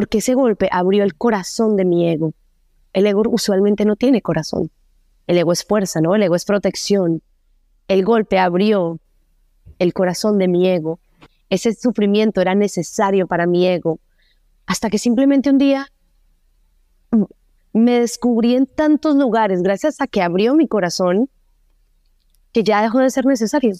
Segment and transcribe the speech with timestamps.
[0.00, 2.32] porque ese golpe abrió el corazón de mi ego.
[2.94, 4.70] El ego usualmente no tiene corazón.
[5.26, 6.14] El ego es fuerza, ¿no?
[6.14, 7.20] El ego es protección.
[7.86, 8.98] El golpe abrió
[9.78, 11.00] el corazón de mi ego.
[11.50, 14.00] Ese sufrimiento era necesario para mi ego.
[14.64, 15.86] Hasta que simplemente un día
[17.74, 21.28] me descubrí en tantos lugares gracias a que abrió mi corazón
[22.54, 23.74] que ya dejó de ser necesario.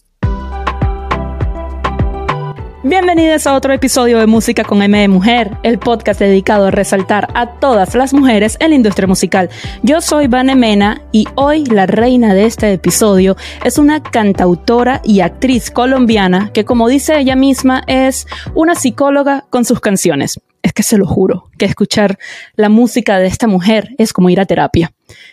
[2.83, 7.29] Bienvenidos a otro episodio de Música con M de Mujer, el podcast dedicado a resaltar
[7.35, 9.51] a todas las mujeres en la industria musical.
[9.83, 15.21] Yo soy Vane Mena y hoy la reina de este episodio es una cantautora y
[15.21, 20.83] actriz colombiana que como dice ella misma es una psicóloga con sus canciones es que
[20.83, 22.19] se lo juro, que escuchar
[22.55, 24.93] la música de esta mujer es como ir a terapia.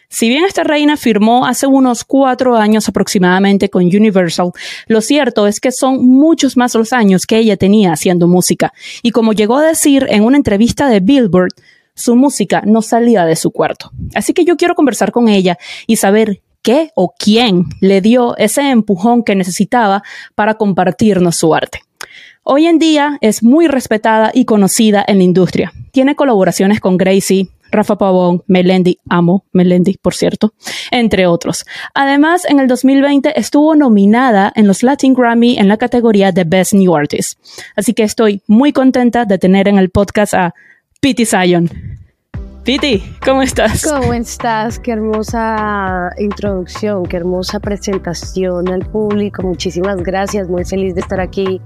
[0.09, 4.51] Si bien esta reina firmó hace unos cuatro años aproximadamente con Universal,
[4.87, 8.73] lo cierto es que son muchos más los años que ella tenía haciendo música.
[9.03, 11.53] Y como llegó a decir en una entrevista de Billboard,
[11.93, 13.91] su música no salía de su cuarto.
[14.13, 18.69] Así que yo quiero conversar con ella y saber qué o quién le dio ese
[18.69, 20.03] empujón que necesitaba
[20.35, 21.81] para compartirnos su arte.
[22.49, 25.73] Hoy en día es muy respetada y conocida en la industria.
[25.91, 30.53] Tiene colaboraciones con Gracie, Rafa Pavón, Melendi, amo Melendi, por cierto,
[30.89, 31.65] entre otros.
[31.93, 36.71] Además, en el 2020 estuvo nominada en los Latin Grammy en la categoría de Best
[36.71, 37.37] New Artist.
[37.75, 40.55] Así que estoy muy contenta de tener en el podcast a
[41.01, 41.69] Pity Zion.
[42.63, 43.85] Piti, ¿cómo estás?
[43.85, 44.79] ¿Cómo estás?
[44.79, 49.43] Qué hermosa introducción, qué hermosa presentación al público.
[49.43, 51.61] Muchísimas gracias, muy feliz de estar aquí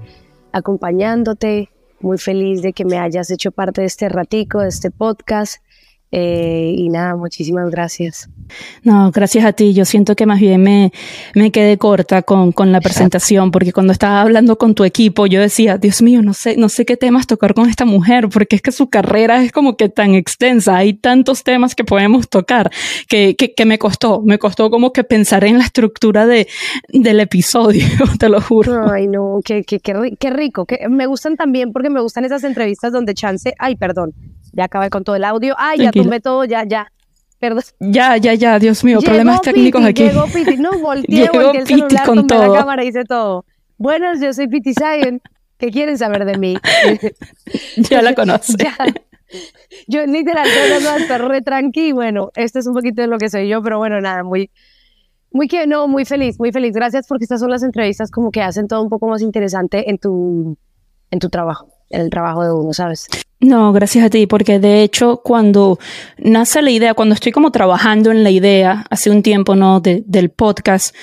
[0.52, 1.70] acompañándote.
[2.00, 5.62] Muy feliz de que me hayas hecho parte de este ratico, de este podcast.
[6.14, 8.28] Eh, y nada, muchísimas gracias.
[8.82, 9.72] No, gracias a ti.
[9.72, 10.92] Yo siento que más bien me,
[11.34, 15.40] me quedé corta con, con, la presentación, porque cuando estaba hablando con tu equipo, yo
[15.40, 18.62] decía, Dios mío, no sé, no sé qué temas tocar con esta mujer, porque es
[18.62, 20.76] que su carrera es como que tan extensa.
[20.76, 22.70] Hay tantos temas que podemos tocar
[23.08, 26.46] que, que, que me costó, me costó como que pensar en la estructura de,
[26.88, 27.86] del episodio,
[28.18, 28.92] te lo juro.
[28.92, 30.66] Ay, no, qué, qué, qué, rico.
[30.66, 34.12] Que me gustan también porque me gustan esas entrevistas donde chance, ay, perdón,
[34.52, 35.54] ya acabé con todo el audio.
[35.58, 36.90] Ay, ya tumbé todo, ya, ya.
[37.38, 37.64] Perdón.
[37.80, 40.04] Ya, ya, ya, Dios mío, problemas técnicos aquí.
[40.04, 42.52] Llegó Piti, no, volteé, volteé el celular, con todo.
[42.52, 43.44] la cámara, hice todo.
[43.78, 45.20] Buenas, yo soy Piti Zion.
[45.58, 46.56] ¿Qué quieren saber de mí?
[47.90, 48.54] ya la conozco.
[48.58, 48.76] ya.
[49.88, 51.92] Yo literal, estoy re tranqui.
[51.92, 54.50] Bueno, esto es un poquito de lo que soy yo, pero bueno, nada, muy,
[55.30, 56.74] muy que no, muy feliz, muy feliz.
[56.74, 59.98] Gracias porque estas son las entrevistas como que hacen todo un poco más interesante en
[59.98, 60.56] tu,
[61.10, 63.06] en tu trabajo, el trabajo de uno, ¿sabes?
[63.42, 65.80] No, gracias a ti, porque de hecho cuando
[66.16, 69.80] nace la idea, cuando estoy como trabajando en la idea hace un tiempo, ¿no?
[69.80, 70.94] del podcast,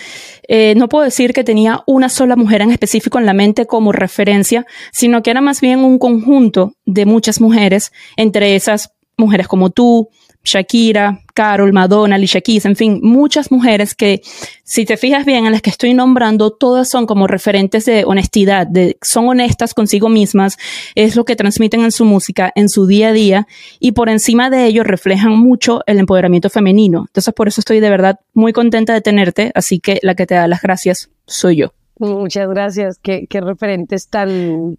[0.47, 3.91] eh, no puedo decir que tenía una sola mujer en específico en la mente como
[3.91, 9.69] referencia, sino que era más bien un conjunto de muchas mujeres, entre esas mujeres como
[9.69, 10.09] tú,
[10.49, 14.21] Shakira, Carol, Madonna, Alicia Keys, en fin, muchas mujeres que,
[14.63, 18.65] si te fijas bien en las que estoy nombrando, todas son como referentes de honestidad,
[18.65, 20.57] de, son honestas consigo mismas,
[20.95, 23.47] es lo que transmiten en su música, en su día a día,
[23.79, 27.05] y por encima de ello reflejan mucho el empoderamiento femenino.
[27.07, 30.35] Entonces, por eso estoy de verdad muy contenta de tenerte, así que la que te
[30.35, 31.73] da las gracias soy yo.
[31.99, 34.77] Muchas gracias, qué, qué referentes tan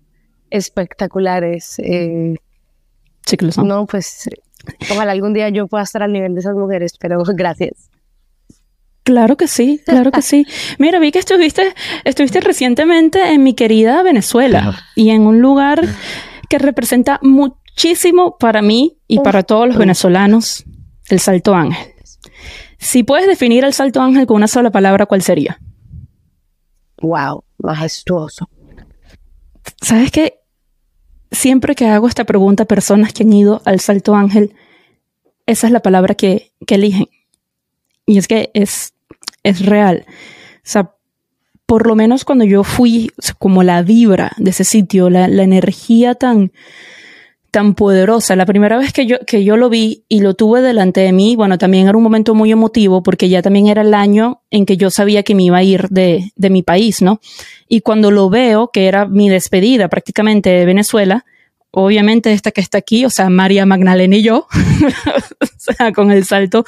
[0.51, 1.79] espectaculares.
[1.79, 2.35] Eh,
[3.25, 3.69] sí que lo son.
[3.69, 4.29] No, pues
[4.91, 7.91] Ojalá algún día yo pueda estar al nivel de esas mujeres, pero gracias.
[9.03, 10.47] Claro que sí, claro que sí.
[10.79, 15.81] Mira, vi que estuviste, estuviste recientemente en mi querida Venezuela y en un lugar
[16.49, 20.65] que representa muchísimo para mí y para todos los venezolanos,
[21.09, 21.93] el Salto Ángel.
[22.79, 25.59] Si puedes definir el Salto Ángel con una sola palabra, ¿cuál sería?
[27.01, 28.49] Wow, majestuoso.
[29.81, 30.40] ¿Sabes qué?
[31.31, 34.55] Siempre que hago esta pregunta a personas que han ido al Salto Ángel,
[35.47, 37.09] esa es la palabra que, eligen.
[38.07, 38.95] Y es que es,
[39.43, 40.05] es real.
[40.09, 40.95] O sea,
[41.67, 46.15] por lo menos cuando yo fui, como la vibra de ese sitio, la, la, energía
[46.15, 46.53] tan,
[47.51, 48.37] tan poderosa.
[48.37, 51.37] La primera vez que yo, que yo lo vi y lo tuve delante de mí,
[51.37, 54.77] bueno, también era un momento muy emotivo porque ya también era el año en que
[54.77, 57.21] yo sabía que me iba a ir de, de mi país, ¿no?
[57.69, 61.25] Y cuando lo veo, que era mi despedida prácticamente de Venezuela,
[61.71, 64.47] obviamente esta que está aquí, o sea, María Magdalena y yo,
[65.41, 66.65] o sea, con el salto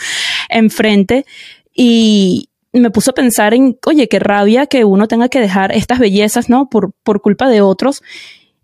[0.48, 1.26] enfrente,
[1.74, 5.98] y me puso a pensar en, oye, qué rabia que uno tenga que dejar estas
[5.98, 6.68] bellezas, ¿no?
[6.68, 8.02] Por, por culpa de otros.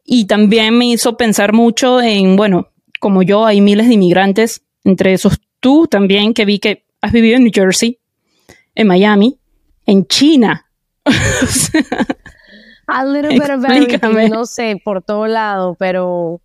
[0.05, 2.69] Y también me hizo pensar mucho en, bueno,
[3.01, 7.37] como yo, hay miles de inmigrantes, entre esos tú también, que vi que has vivido
[7.37, 7.99] en New Jersey,
[8.75, 9.39] en Miami,
[9.87, 10.67] en China.
[12.89, 16.41] A little bit of everything, no sé, por todo lado, pero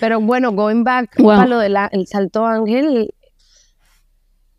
[0.00, 1.76] Pero bueno, going back a lo del
[2.06, 3.14] Salto Ángel,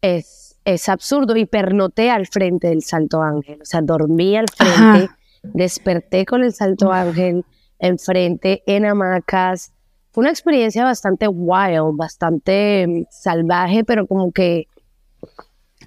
[0.02, 1.36] es, es absurdo.
[1.36, 3.62] Hipernoté al frente del Salto Ángel.
[3.62, 5.10] O sea, dormí al frente,
[5.44, 7.46] desperté con el Salto Ángel
[7.80, 9.74] enfrente, en hamacas.
[10.12, 14.68] Fue una experiencia bastante wild, bastante mm, salvaje, pero como que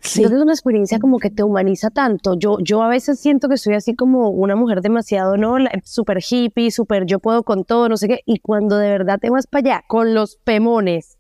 [0.06, 0.23] Sí.
[0.23, 2.35] es una experiencia como que te humaniza tanto.
[2.38, 5.56] Yo, yo a veces siento que soy así como una mujer demasiado, ¿no?
[5.85, 8.20] Súper hippie, súper yo puedo con todo, no sé qué.
[8.25, 11.19] Y cuando de verdad te vas para allá, con los pemones,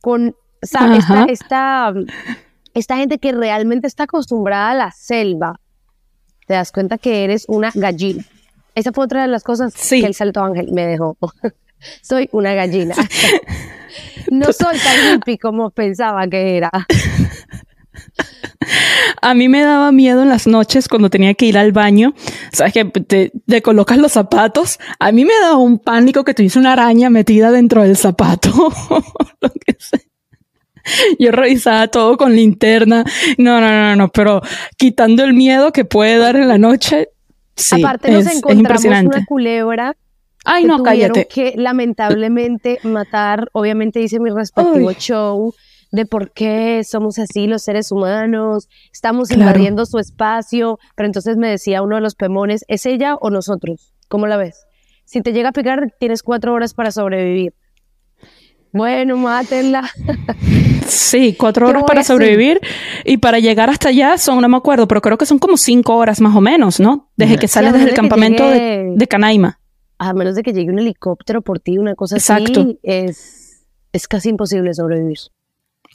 [0.00, 1.04] con ¿sabes?
[1.28, 1.92] Esta,
[2.74, 5.60] esta, gente que realmente está acostumbrada a la selva,
[6.46, 8.24] te das cuenta que eres una gallina.
[8.74, 11.16] Esa fue otra de las cosas que el Salto Ángel me dejó.
[12.02, 12.94] soy una gallina.
[14.30, 16.70] no soy tan hippie como pensaba que era.
[19.20, 22.14] A mí me daba miedo en las noches cuando tenía que ir al baño.
[22.52, 23.30] Sabes que te,
[23.62, 24.78] colocas los zapatos.
[24.98, 28.50] A mí me daba un pánico que tuviese una araña metida dentro del zapato.
[31.18, 33.04] Yo revisaba todo con linterna.
[33.38, 34.42] No, no, no, no, pero
[34.76, 37.08] quitando el miedo que puede dar en la noche.
[37.56, 39.96] Sí, Aparte nos encontramos una culebra
[40.44, 41.26] Ay, no, cállate.
[41.26, 45.54] que lamentablemente matar, obviamente hice mi respectivo show
[45.94, 51.48] de por qué somos así los seres humanos, estamos invadiendo su espacio, pero entonces me
[51.48, 53.94] decía uno de los pemones, ¿es ella o nosotros?
[54.08, 54.66] ¿Cómo la ves?
[55.04, 57.54] Si te llega a picar, tienes cuatro horas para sobrevivir.
[58.72, 59.88] Bueno, mátenla.
[60.86, 62.60] Sí, cuatro horas para sobrevivir
[63.06, 65.96] y para llegar hasta allá son, no me acuerdo, pero creo que son como cinco
[65.96, 67.10] horas más o menos, ¿no?
[67.16, 69.60] Desde que sales desde el campamento de, Canaima.
[69.96, 74.28] A menos de que llegue un helicóptero por ti, una cosa así, es, es casi
[74.28, 75.18] imposible sobrevivir.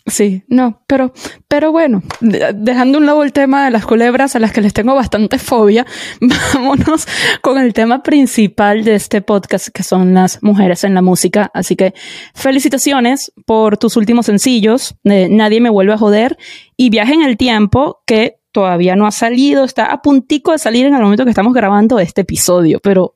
[0.05, 1.13] Sí, no, pero,
[1.47, 4.95] pero bueno, dejando un lado el tema de las culebras a las que les tengo
[4.95, 5.85] bastante fobia,
[6.53, 7.07] vámonos
[7.41, 11.51] con el tema principal de este podcast, que son las mujeres en la música.
[11.53, 11.93] Así que
[12.33, 16.37] felicitaciones por tus últimos sencillos, Nadie me vuelve a joder,
[16.75, 20.85] y Viaje en el tiempo, que todavía no ha salido, está a puntico de salir
[20.85, 23.15] en el momento que estamos grabando este episodio, pero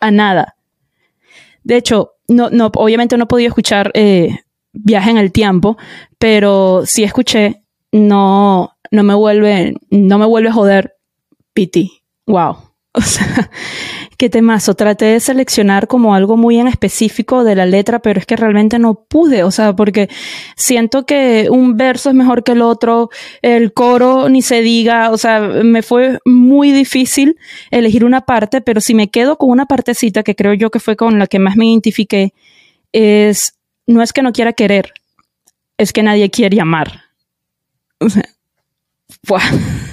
[0.00, 0.56] a nada.
[1.64, 4.38] De hecho, no, no, obviamente no he podido escuchar eh,
[4.74, 5.78] viaje en el tiempo,
[6.18, 7.62] pero si escuché,
[7.92, 10.96] no, no me vuelve, no me vuelve a joder
[11.52, 11.90] Piti.
[12.26, 12.56] Wow.
[12.96, 13.50] O sea,
[14.16, 14.74] qué temazo.
[14.74, 18.78] Traté de seleccionar como algo muy en específico de la letra, pero es que realmente
[18.78, 19.42] no pude.
[19.42, 20.08] O sea, porque
[20.54, 23.10] siento que un verso es mejor que el otro,
[23.42, 25.10] el coro ni se diga.
[25.10, 27.36] O sea, me fue muy difícil
[27.72, 30.94] elegir una parte, pero si me quedo con una partecita que creo yo que fue
[30.94, 32.32] con la que más me identifiqué,
[32.92, 34.92] es no es que no quiera querer,
[35.78, 37.02] es que nadie quiere amar.
[38.00, 38.24] O sea,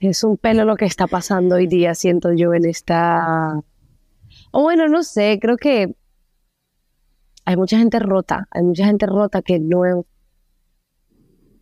[0.00, 3.60] Es un pelo lo que está pasando hoy día, siento yo, en esta...
[4.50, 5.94] O bueno, no sé, creo que
[7.44, 10.04] hay mucha gente rota, hay mucha gente rota que no...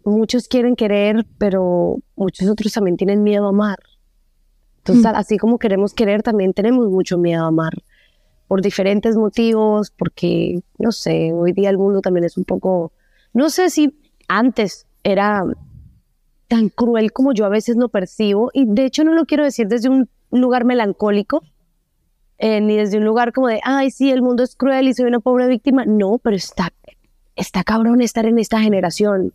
[0.07, 3.79] Muchos quieren querer, pero muchos otros también tienen miedo a amar.
[4.79, 5.17] Entonces, hmm.
[5.17, 7.75] así como queremos querer, también tenemos mucho miedo a amar
[8.51, 12.91] por diferentes motivos, porque, no sé, hoy día el mundo también es un poco,
[13.33, 15.45] no sé si antes era
[16.49, 19.69] tan cruel como yo a veces lo percibo, y de hecho no lo quiero decir
[19.69, 21.45] desde un lugar melancólico,
[22.39, 25.07] eh, ni desde un lugar como de, ay, sí, el mundo es cruel y soy
[25.07, 26.73] una pobre víctima, no, pero está,
[27.37, 29.33] está cabrón estar en esta generación.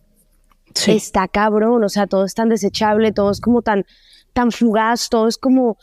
[0.86, 3.86] Está cabrón, o sea, todo es tan desechable, todo es como tan,
[4.34, 5.78] tan fugaz, todo es como,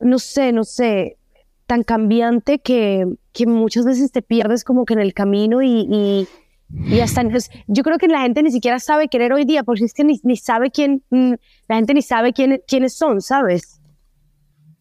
[0.00, 1.18] no sé, no sé,
[1.66, 6.26] tan cambiante que, que muchas veces te pierdes como que en el camino y,
[6.70, 7.22] y, hasta
[7.66, 10.20] yo creo que la gente ni siquiera sabe querer hoy día porque es que ni,
[10.24, 11.34] ni sabe quién, mm,
[11.68, 13.80] la gente ni sabe quién, quiénes son, ¿sabes?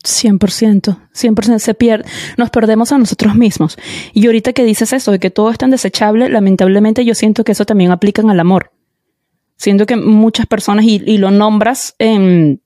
[0.04, 3.78] 100%, 100% se pierde, nos perdemos a nosotros mismos.
[4.14, 7.54] Y ahorita que dices eso, de que todo es tan desechable, lamentablemente yo siento que
[7.54, 8.72] eso también aplica al amor.
[9.56, 12.62] Siento que muchas personas, y, y lo nombras en,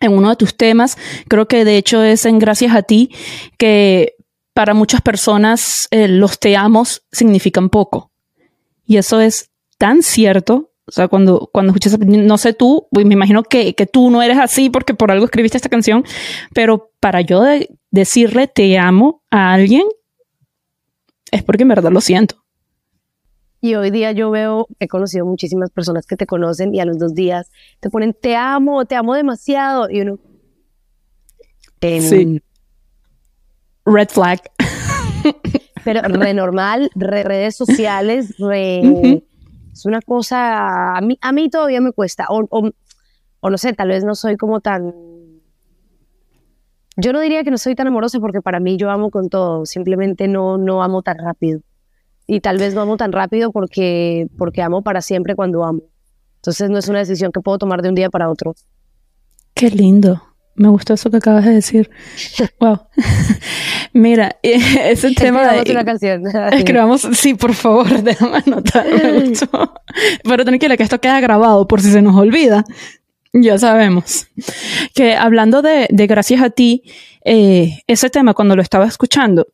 [0.00, 0.96] en uno de tus temas.
[1.28, 3.10] Creo que de hecho es en gracias a ti
[3.58, 4.14] que
[4.52, 8.10] para muchas personas eh, los te amos significan poco.
[8.86, 10.70] Y eso es tan cierto.
[10.86, 14.38] O sea, cuando, cuando escuchas, no sé tú, me imagino que, que, tú no eres
[14.38, 16.04] así porque por algo escribiste esta canción,
[16.52, 17.42] pero para yo
[17.90, 19.84] decirle te amo a alguien
[21.30, 22.43] es porque en verdad lo siento.
[23.64, 26.98] Y hoy día yo veo, he conocido muchísimas personas que te conocen y a los
[26.98, 29.88] dos días te ponen te amo, te amo demasiado.
[29.88, 30.18] Y uno.
[31.80, 32.42] sí.
[33.86, 34.42] Red flag.
[35.82, 39.22] Pero re normal, re redes sociales, re.
[39.72, 40.98] Es una cosa.
[40.98, 42.26] A mí, a mí todavía me cuesta.
[42.28, 42.70] O, o,
[43.40, 44.92] o no sé, tal vez no soy como tan
[46.98, 49.64] Yo no diría que no soy tan amorosa porque para mí yo amo con todo,
[49.64, 51.62] simplemente no, no amo tan rápido.
[52.26, 55.82] Y tal vez no amo tan rápido porque, porque amo para siempre cuando amo.
[56.36, 58.54] Entonces no es una decisión que puedo tomar de un día para otro.
[59.54, 60.22] Qué lindo.
[60.56, 61.90] Me gustó eso que acabas de decir.
[62.60, 62.80] wow.
[63.92, 65.70] Mira, ese tema de...
[65.70, 66.24] una canción.
[66.52, 68.86] Escribamos, sí, por favor, déjame anotar.
[70.22, 72.64] Pero tranquila, que esto queda grabado por si se nos olvida.
[73.32, 74.28] Ya sabemos.
[74.94, 76.82] Que hablando de, de gracias a ti,
[77.24, 79.48] eh, ese tema cuando lo estaba escuchando,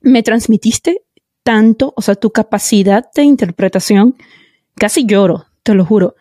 [0.00, 1.03] me transmitiste
[1.44, 4.16] tanto, o sea, tu capacidad de interpretación,
[4.74, 6.16] casi lloro, te lo juro.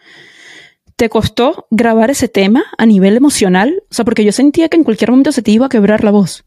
[0.95, 3.83] ¿Te costó grabar ese tema a nivel emocional?
[3.89, 6.11] O sea, porque yo sentía que en cualquier momento se te iba a quebrar la
[6.11, 6.45] voz.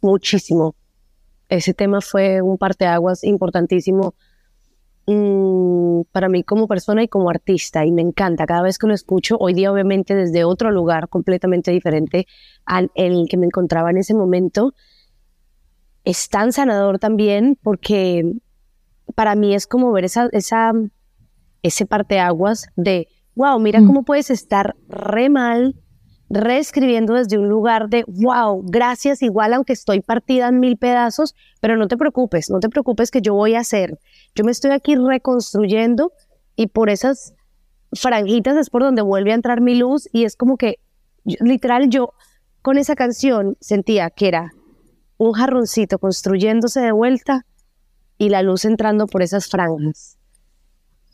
[0.00, 0.74] Muchísimo.
[1.50, 4.14] Ese tema fue un parteaguas importantísimo
[5.08, 8.94] Mm, para mí como persona y como artista y me encanta cada vez que lo
[8.94, 12.26] escucho, hoy día obviamente desde otro lugar completamente diferente
[12.64, 14.74] al el que me encontraba en ese momento,
[16.06, 18.32] es tan sanador también porque
[19.16, 20.72] para mí es como ver esa, esa,
[21.62, 23.86] ese parteaguas de, wow, mira mm.
[23.86, 25.74] cómo puedes estar re mal,
[26.30, 31.76] reescribiendo desde un lugar de, wow, gracias, igual aunque estoy partida en mil pedazos, pero
[31.76, 33.98] no te preocupes, no te preocupes que yo voy a hacer.
[34.36, 36.12] Yo me estoy aquí reconstruyendo
[36.54, 37.34] y por esas
[37.94, 40.78] franjitas es por donde vuelve a entrar mi luz y es como que,
[41.24, 42.12] literal, yo
[42.62, 44.52] con esa canción sentía que era
[45.18, 47.46] un jarroncito construyéndose de vuelta
[48.18, 50.16] y la luz entrando por esas franjas.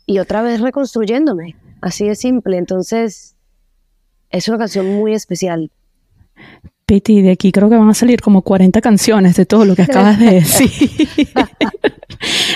[0.05, 2.57] Y otra vez reconstruyéndome, así de simple.
[2.57, 3.35] Entonces,
[4.29, 5.71] es una canción muy especial.
[6.85, 9.83] Piti, de aquí creo que van a salir como 40 canciones de todo lo que
[9.83, 10.69] acabas de decir.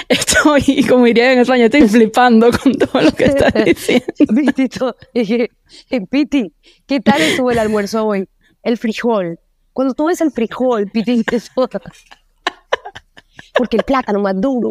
[0.09, 4.95] estoy, como diría en España, estoy flipando con todo lo que estás diciendo.
[6.09, 6.51] Piti,
[6.85, 8.27] ¿qué tal estuvo el almuerzo hoy?
[8.63, 9.39] El frijol.
[9.77, 11.23] Cuando tú ves el frijol, Piti,
[13.53, 14.69] porque el plátano más duro.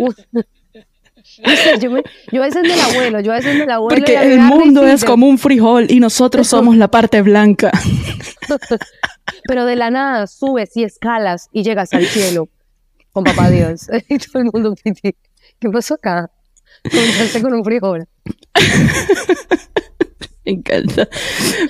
[1.80, 3.96] yo, a veces me la vuelo, yo a veces me la vuelo.
[3.96, 7.70] Porque el mundo es como un frijol y nosotros somos la parte blanca.
[9.46, 12.48] Pero de la nada subes y escalas y llegas al cielo
[13.12, 13.86] con papá Dios.
[14.08, 16.32] Y todo el mundo, ¿qué pasó acá?
[16.82, 18.08] Comenzaste con un frijol.
[20.46, 21.08] Me encanta.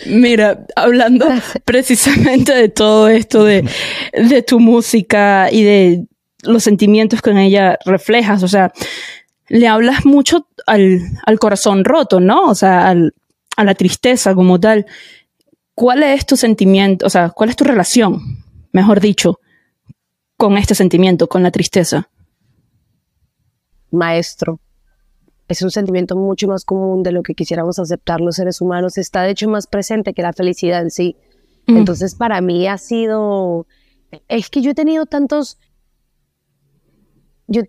[0.06, 1.26] Mira, hablando
[1.64, 3.68] precisamente de todo esto, de,
[4.12, 6.06] de tu música y de
[6.42, 8.73] los sentimientos que en ella reflejas, o sea,
[9.49, 12.45] le hablas mucho al, al corazón roto, ¿no?
[12.45, 13.14] O sea, al,
[13.56, 14.87] a la tristeza como tal.
[15.75, 19.40] ¿Cuál es tu sentimiento, o sea, cuál es tu relación, mejor dicho,
[20.37, 22.11] con este sentimiento, con la tristeza?
[23.90, 24.61] Maestro.
[25.49, 28.99] Es un sentimiento mucho más común de lo que quisiéramos aceptar los seres humanos.
[28.99, 31.17] Está de hecho más presente que la felicidad en sí.
[31.67, 31.76] Mm.
[31.79, 33.67] Entonces, para mí ha sido.
[34.29, 35.59] Es que yo he tenido tantos.
[37.47, 37.62] Yo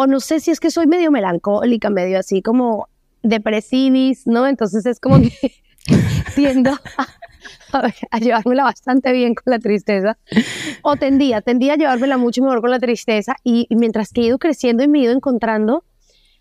[0.00, 2.88] o no sé si es que soy medio melancólica, medio así como
[3.22, 4.46] depresivis, ¿no?
[4.46, 5.52] Entonces es como que
[6.34, 10.16] tiendo a, llevármela bastante bien con la tristeza,
[10.82, 14.38] o tendía, tendía a llevármela mucho mejor con la tristeza, y, mientras que he ido
[14.38, 15.84] creciendo y me he ido encontrando,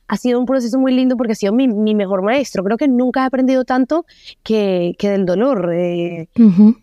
[0.09, 2.63] ha sido un proceso muy lindo porque ha sido mi, mejor maestro.
[2.63, 4.05] Creo que nunca he aprendido tanto
[4.43, 5.71] que, que del dolor.
[5.71, 6.29] Eh,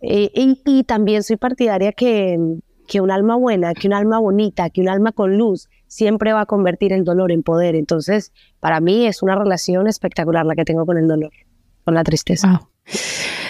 [0.01, 2.39] eh, y, y, también soy partidaria que,
[2.87, 6.43] que un alma buena, que un alma bonita, que un alma con luz, siempre va
[6.43, 7.75] a convertir el dolor en poder.
[7.75, 11.33] Entonces, para mí es una relación espectacular la que tengo con el dolor,
[11.85, 12.63] con la tristeza.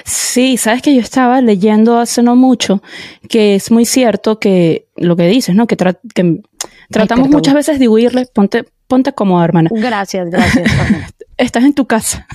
[0.05, 2.83] Sí, sabes que yo estaba leyendo hace no mucho
[3.29, 5.67] que es muy cierto que lo que dices, ¿no?
[5.67, 8.27] Que, tratamos muchas veces de huirle.
[8.33, 9.71] Ponte, ponte cómoda, hermana.
[9.73, 10.71] Gracias, gracias.
[11.37, 12.27] Estás en tu casa.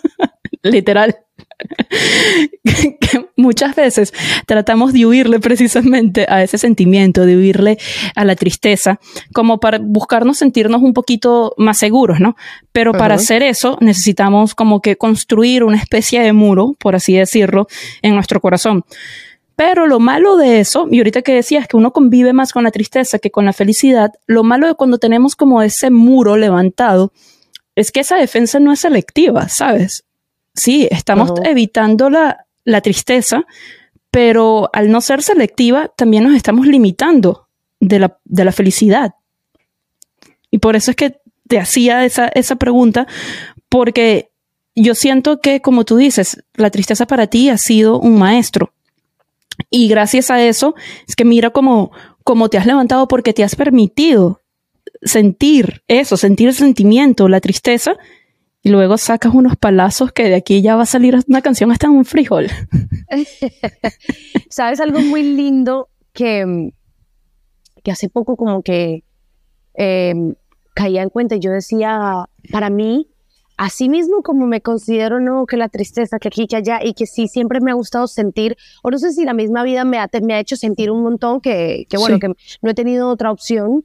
[0.62, 1.16] Literal.
[3.00, 4.12] que muchas veces
[4.46, 7.78] tratamos de huirle precisamente a ese sentimiento, de huirle
[8.14, 9.00] a la tristeza,
[9.32, 12.36] como para buscarnos sentirnos un poquito más seguros, ¿no?
[12.72, 17.68] Pero para hacer eso necesitamos como que construir una especie de muro, por así decirlo,
[18.02, 18.84] en nuestro corazón.
[19.56, 22.70] Pero lo malo de eso, y ahorita que decías que uno convive más con la
[22.70, 27.12] tristeza que con la felicidad, lo malo de cuando tenemos como ese muro levantado,
[27.74, 30.06] es que esa defensa no es selectiva, ¿sabes?
[30.56, 33.44] sí, estamos evitando la, la tristeza,
[34.10, 37.48] pero al no ser selectiva, también nos estamos limitando
[37.78, 39.14] de la, de la felicidad.
[40.50, 43.06] Y por eso es que te hacía esa, esa pregunta,
[43.68, 44.30] porque
[44.74, 48.72] yo siento que, como tú dices, la tristeza para ti ha sido un maestro.
[49.70, 50.74] Y gracias a eso,
[51.08, 51.92] es que mira cómo,
[52.24, 54.42] cómo te has levantado porque te has permitido
[55.02, 57.96] sentir eso, sentir el sentimiento, la tristeza,
[58.62, 61.88] y luego sacas unos palazos que de aquí ya va a salir una canción hasta
[61.88, 62.48] un frijol.
[64.50, 66.72] ¿Sabes algo muy lindo que,
[67.84, 69.04] que hace poco como que
[69.74, 70.34] em,
[70.74, 73.08] caía en cuenta yo decía, para mí,
[73.56, 77.06] así mismo como me considero, no, que la tristeza, que aquí, que allá, y que
[77.06, 80.08] sí, siempre me ha gustado sentir, o no sé si la misma vida me ha,
[80.22, 83.84] me ha hecho sentir un montón, que, que bueno, que no he tenido otra opción,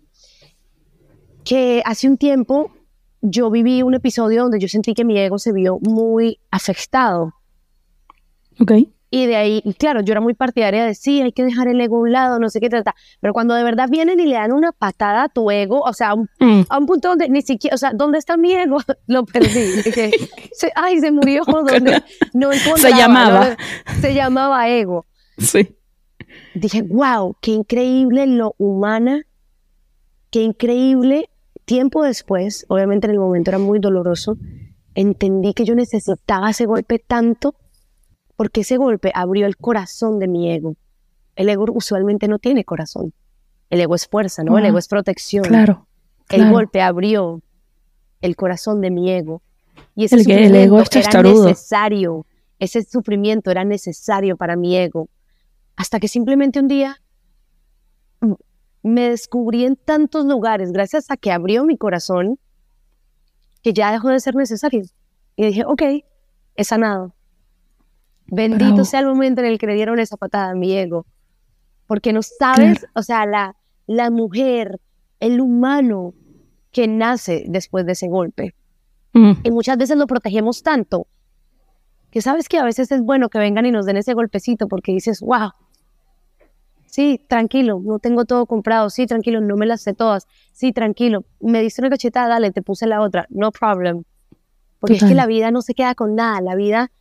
[1.43, 2.71] que hace un tiempo
[3.21, 7.33] yo viví un episodio donde yo sentí que mi ego se vio muy afectado.
[8.59, 8.71] Ok.
[9.13, 11.97] Y de ahí, claro, yo era muy partidaria de sí, hay que dejar el ego
[11.97, 12.95] a un lado, no sé qué trata.
[13.19, 16.11] Pero cuando de verdad vienen y le dan una patada a tu ego, o sea,
[16.11, 16.85] a un, mm.
[16.85, 18.77] punto donde ni siquiera, o sea, ¿dónde está mi ego?
[19.07, 19.81] Lo perdí.
[20.53, 21.43] se, ay, se murió.
[21.43, 22.01] Donde,
[22.33, 23.57] no se llamaba.
[23.99, 25.05] se llamaba ego.
[25.37, 25.75] Sí.
[26.53, 29.23] Dije, wow, qué increíble lo humana,
[30.29, 31.29] qué increíble.
[31.65, 34.37] Tiempo después, obviamente en el momento era muy doloroso,
[34.95, 37.55] entendí que yo necesitaba ese golpe tanto
[38.41, 40.75] porque ese golpe abrió el corazón de mi ego.
[41.35, 43.13] El ego usualmente no tiene corazón.
[43.69, 44.57] El ego es fuerza, ¿no?
[44.57, 45.43] el ego es protección.
[45.43, 45.85] Claro,
[46.27, 47.39] El golpe abrió
[48.19, 49.43] el corazón de mi ego.
[49.95, 52.25] Y ese el, sufrimiento ego es era necesario.
[52.57, 55.07] Ese sufrimiento era necesario para mi ego.
[55.75, 56.99] Hasta que simplemente un día
[58.81, 62.39] me descubrí en tantos lugares gracias a que abrió mi corazón
[63.61, 64.81] que ya dejó de ser necesario.
[65.35, 65.83] Y dije, ok,
[66.55, 67.13] he sanado.
[68.33, 71.05] Bendito sea el momento en el que le dieron esa patada a mi ego.
[71.85, 74.79] Porque no sabes, o sea, la, la mujer,
[75.19, 76.13] el humano
[76.71, 78.55] que nace después de ese golpe.
[79.11, 79.33] Mm.
[79.43, 81.07] Y muchas veces lo protegemos tanto
[82.11, 84.91] que sabes que a veces es bueno que vengan y nos den ese golpecito porque
[84.91, 85.51] dices, wow,
[86.85, 91.23] sí, tranquilo, no tengo todo comprado, sí, tranquilo, no me las sé todas, sí, tranquilo,
[91.39, 94.03] me diste una cachetada, dale, te puse la otra, no problem.
[94.79, 96.91] Porque es que la vida no se queda con nada, la vida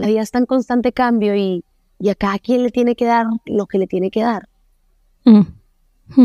[0.00, 1.64] la vida está en constante cambio y,
[2.08, 4.48] a cada quien le tiene que dar lo que le tiene que dar.
[5.24, 5.42] Mm.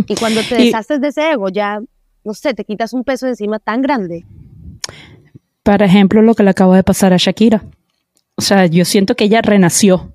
[0.08, 1.82] Y cuando te deshaces de ese ego, ya,
[2.24, 4.26] no sé, te quitas un peso de encima tan grande.
[5.64, 7.64] Por ejemplo, lo que le acaba de pasar a Shakira.
[8.36, 10.14] O sea, yo siento que ella renació,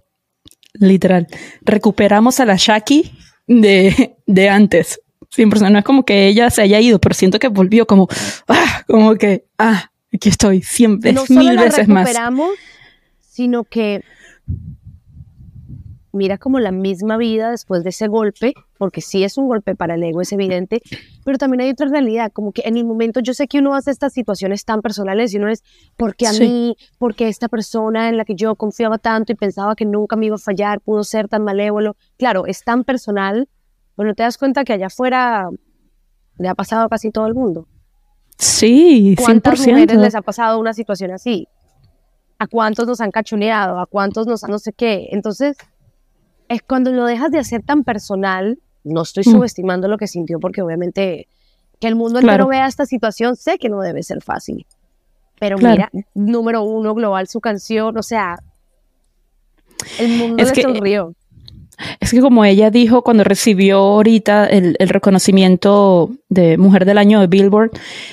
[0.75, 1.27] literal.
[1.61, 3.13] Recuperamos a la Shaki
[3.47, 5.01] de, de antes.
[5.37, 5.71] 100%.
[5.71, 8.09] No es como que ella se haya ido, pero siento que volvió como,
[8.49, 12.11] ah, como que, ah, aquí estoy, siempre, mil veces más
[13.41, 14.05] sino que
[16.13, 19.95] mira como la misma vida después de ese golpe, porque sí es un golpe para
[19.95, 20.83] el ego, es evidente,
[21.25, 23.93] pero también hay otra realidad, como que en el momento yo sé que uno hace
[23.93, 25.63] estas situaciones tan personales y uno es,
[25.97, 29.87] porque a mí, porque esta persona en la que yo confiaba tanto y pensaba que
[29.87, 31.97] nunca me iba a fallar pudo ser tan malévolo?
[32.19, 33.49] Claro, es tan personal,
[33.97, 35.49] bueno, te das cuenta que allá afuera
[36.37, 37.67] le ha pasado a casi todo el mundo.
[38.37, 39.25] Sí, 100%.
[39.25, 41.49] ¿Cuántas mujeres les ha pasado una situación así?
[42.41, 45.09] A cuántos nos han cachoneado, a cuántos nos han no sé qué.
[45.13, 45.59] Entonces,
[46.49, 49.31] es cuando lo dejas de hacer tan personal, no estoy mm.
[49.31, 51.29] subestimando lo que sintió porque obviamente
[51.79, 54.67] que el mundo entero vea esta situación, sé que no debe ser fácil.
[55.39, 58.39] Pero mira, número uno global su canción, o sea,
[59.99, 61.15] el mundo le sonrió.
[62.01, 67.21] Es que como ella dijo cuando recibió ahorita el, el, reconocimiento de Mujer del Año
[67.21, 67.71] de Billboard,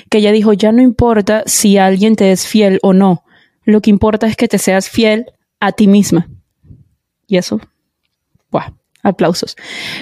[0.10, 3.24] que ella dijo, ya no importa si alguien te es fiel o no,
[3.68, 5.26] lo que importa es que te seas fiel
[5.60, 6.28] a ti misma.
[7.28, 7.60] Y eso,
[8.50, 8.72] ¡buah!
[9.04, 9.56] aplausos.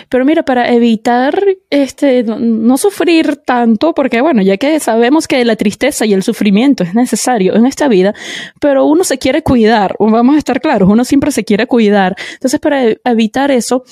[0.10, 5.56] Pero mira, para evitar este, no, sufrir tanto, porque bueno, ya que sabemos que la
[5.56, 8.14] tristeza y el sufrimiento es necesario en esta vida,
[8.60, 12.16] pero uno se quiere cuidar, vamos a estar claros, uno siempre se quiere cuidar.
[12.34, 13.84] Entonces, para evitar eso,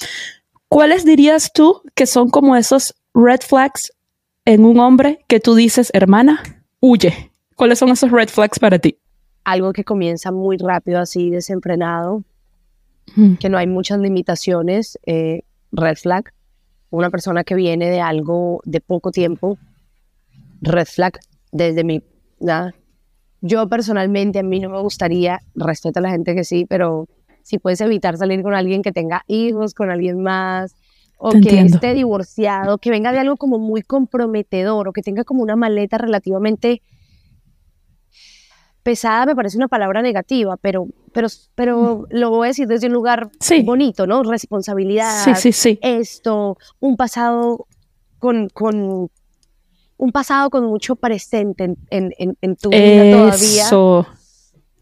[0.68, 3.92] ¿cuáles dirías tú que son como esos red flags
[4.46, 7.32] en un hombre que tú dices, hermana, huye?
[7.56, 8.98] ¿Cuáles son esos red flags para ti?
[9.44, 12.24] Algo que comienza muy rápido así, desenfrenado,
[13.40, 16.34] que no hay muchas limitaciones, eh, red flag.
[16.90, 19.58] Una persona que viene de algo de poco tiempo,
[20.62, 21.20] red flag
[21.52, 22.02] desde mi...
[22.40, 22.74] nada
[23.42, 27.08] Yo personalmente a mí no me gustaría, respeto a la gente que sí, pero
[27.42, 30.76] si puedes evitar salir con alguien que tenga hijos, con alguien más,
[31.18, 35.44] o que esté divorciado, que venga de algo como muy comprometedor, o que tenga como
[35.44, 36.82] una maleta relativamente
[38.84, 42.94] pesada me parece una palabra negativa, pero, pero, pero lo voy a decir desde un
[42.94, 43.32] lugar
[43.64, 44.24] bonito, ¿no?
[44.24, 45.80] Responsabilidad, sí, sí, sí.
[45.82, 47.66] esto, un pasado
[48.20, 49.10] con, con,
[49.98, 53.70] un pasado con mucho presente en, en, en tu vida todavía.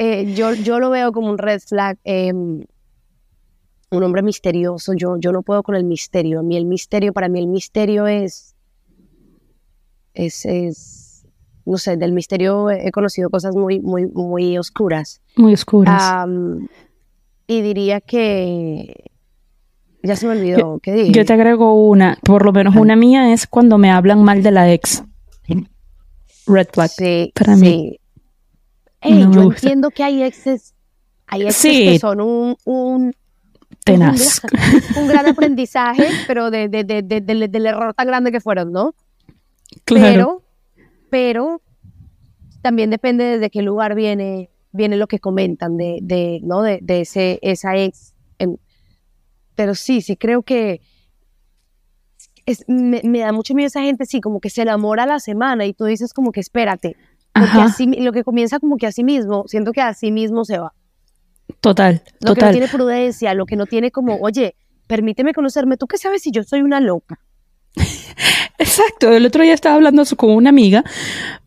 [0.03, 1.99] Eh, yo, yo lo veo como un red flag.
[2.03, 2.63] Em,
[3.91, 6.39] un hombre misterioso, yo, yo no puedo con el misterio.
[6.39, 8.55] A mí el misterio, para mí el misterio es,
[10.13, 11.00] es, es
[11.65, 15.21] no sé, del misterio he conocido cosas muy, muy, muy oscuras.
[15.35, 16.27] Muy oscuras.
[17.47, 19.11] y diría que...
[20.03, 21.11] Ya se me olvidó, ¿qué dije?
[21.11, 24.51] Yo te agrego una, por lo menos una mía es cuando me hablan mal de
[24.51, 25.03] la ex.
[26.47, 26.89] Red flag.
[26.89, 27.99] Sí, para mí.
[29.03, 30.73] yo entiendo que hay exes,
[31.27, 33.13] hay exes que son un, un
[33.83, 34.41] tenaz.
[34.97, 38.95] Un, gran, aprendizaje, pero de, de, de, del error tan grande que fueron, ¿no?
[39.85, 40.11] Claro.
[40.11, 40.50] Pero
[41.11, 41.61] pero
[42.61, 46.63] también depende desde qué lugar viene, viene lo que comentan de, de ¿no?
[46.63, 48.15] de, de, ese, esa ex.
[49.53, 50.81] pero sí, sí creo que
[52.45, 55.65] es, me, da mucho miedo esa gente, sí, como que se enamora a la semana
[55.65, 56.95] y tú dices como que espérate,
[57.33, 60.73] porque así, lo que comienza como que así mismo, siento que así mismo se va.
[61.59, 64.55] Total, lo que no tiene prudencia, lo que no tiene como, oye,
[64.87, 67.19] permíteme conocerme, ¿tú qué sabes si yo soy una loca?
[68.57, 70.83] Exacto, el otro día estaba hablando con una amiga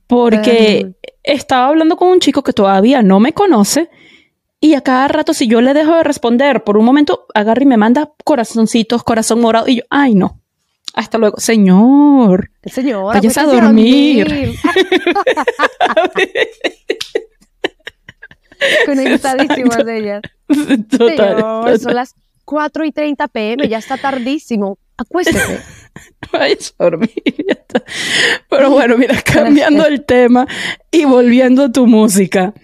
[0.06, 3.88] porque estaba hablando con un chico que todavía no me conoce
[4.60, 7.66] y a cada rato si yo le dejo de responder por un momento agarra y
[7.66, 10.40] me manda corazoncitos, corazón morado y yo, ay no.
[10.94, 12.50] Hasta luego, señor.
[12.64, 14.54] Señor, vayas a dormir.
[18.86, 20.22] Conectadísimas de ellas.
[20.96, 24.78] Total, son las 4 y 30 pm, ya está tardísimo.
[24.96, 25.60] Acuéstese.
[26.32, 27.10] Vayas a dormir.
[28.48, 30.46] Pero bueno, mira, cambiando el tema
[30.90, 32.54] y volviendo a tu música.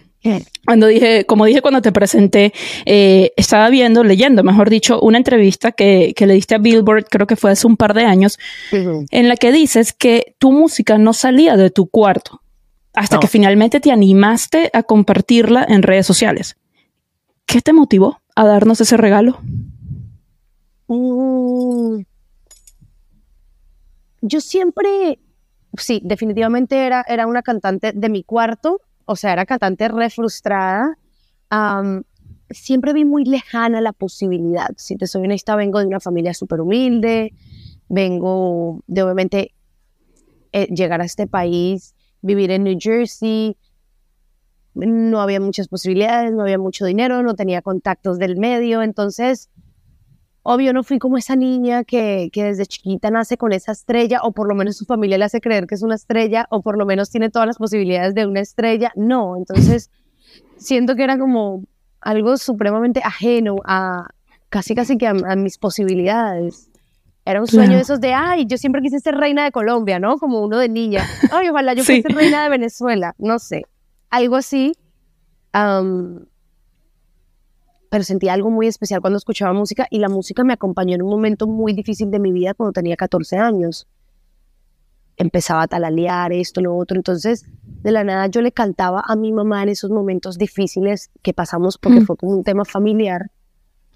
[0.67, 2.53] Cuando dije, como dije cuando te presenté,
[2.85, 7.27] eh, estaba viendo, leyendo, mejor dicho, una entrevista que, que, le diste a Billboard, creo
[7.27, 8.39] que fue hace un par de años,
[8.71, 12.43] en la que dices que tu música no salía de tu cuarto
[12.93, 16.57] hasta que finalmente te animaste a compartirla en redes sociales.
[17.47, 19.39] ¿Qué te motivó a darnos ese regalo?
[20.89, 22.03] Mm,
[24.21, 25.19] yo siempre,
[25.77, 30.99] sí, definitivamente era, era una cantante de mi cuarto, o sea, era cantante re frustrada.
[32.51, 34.69] siempre vi muy lejana la posibilidad.
[34.77, 37.33] Si te soy honesta, vengo de una familia súper humilde,
[37.89, 39.55] vengo de obviamente
[40.53, 43.57] eh, llegar a este país, vivir en New Jersey.
[44.75, 49.51] No había muchas posibilidades, no había mucho dinero, no tenía contactos del medio, entonces
[50.43, 54.33] Obvio, no fui como esa niña que, que, desde chiquita nace con esa estrella, o
[54.33, 56.87] por lo menos su familia le hace creer que es una estrella, o por lo
[56.87, 58.91] menos tiene todas las posibilidades de una estrella.
[58.97, 59.91] No, entonces
[60.57, 61.65] siento que era como
[62.01, 64.07] algo supremamente ajeno a
[64.49, 66.71] casi casi que a, mis posibilidades.
[67.27, 70.17] Era un sueño de esos de, ay, yo siempre quise ser reina de Colombia, ¿no?
[70.17, 71.05] Como uno de niña.
[71.31, 73.67] Ay, ojalá yo fuese reina de Venezuela, no sé.
[74.09, 74.73] Algo así
[77.91, 81.11] pero sentí algo muy especial cuando escuchaba música y la música me acompañó en un
[81.11, 83.89] momento muy difícil de mi vida cuando tenía 14 años.
[85.17, 87.45] Empezaba a talalear esto, lo otro, entonces
[87.83, 91.79] de la nada yo le cantaba a mi mamá en esos momentos difíciles que pasamos
[91.79, 92.07] porque mm.
[92.07, 93.31] fue como un tema familiar.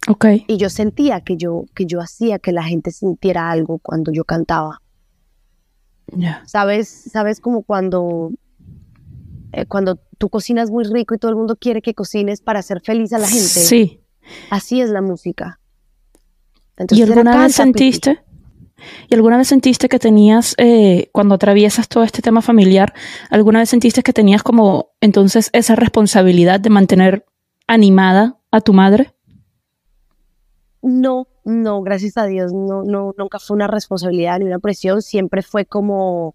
[0.09, 0.45] Okay.
[0.49, 4.25] Y yo sentía que yo, que yo hacía que la gente sintiera algo cuando yo
[4.25, 4.83] cantaba.
[6.45, 6.89] ¿Sabes?
[6.89, 8.31] ¿Sabes como cuando
[9.55, 12.81] eh, cuando tú cocinas muy rico y todo el mundo quiere que cocines para hacer
[12.83, 13.45] feliz a la gente.
[13.47, 14.01] Sí.
[14.51, 15.61] Así es la música.
[16.91, 18.25] ¿Y alguna vez sentiste?
[19.09, 22.93] ¿Y alguna vez sentiste que tenías, eh, cuando atraviesas todo este tema familiar,
[23.31, 27.25] alguna vez sentiste que tenías como entonces esa responsabilidad de mantener
[27.67, 29.15] animada a tu madre?
[30.83, 35.43] No, no, gracias a Dios, no, no, nunca fue una responsabilidad ni una presión, siempre
[35.43, 36.35] fue como,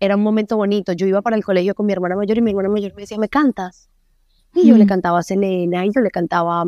[0.00, 0.92] era un momento bonito.
[0.92, 3.18] Yo iba para el colegio con mi hermana mayor y mi hermana mayor me decía,
[3.18, 3.88] ¿me cantas?
[4.54, 6.64] Y yo le cantaba a Selena y yo le cantaba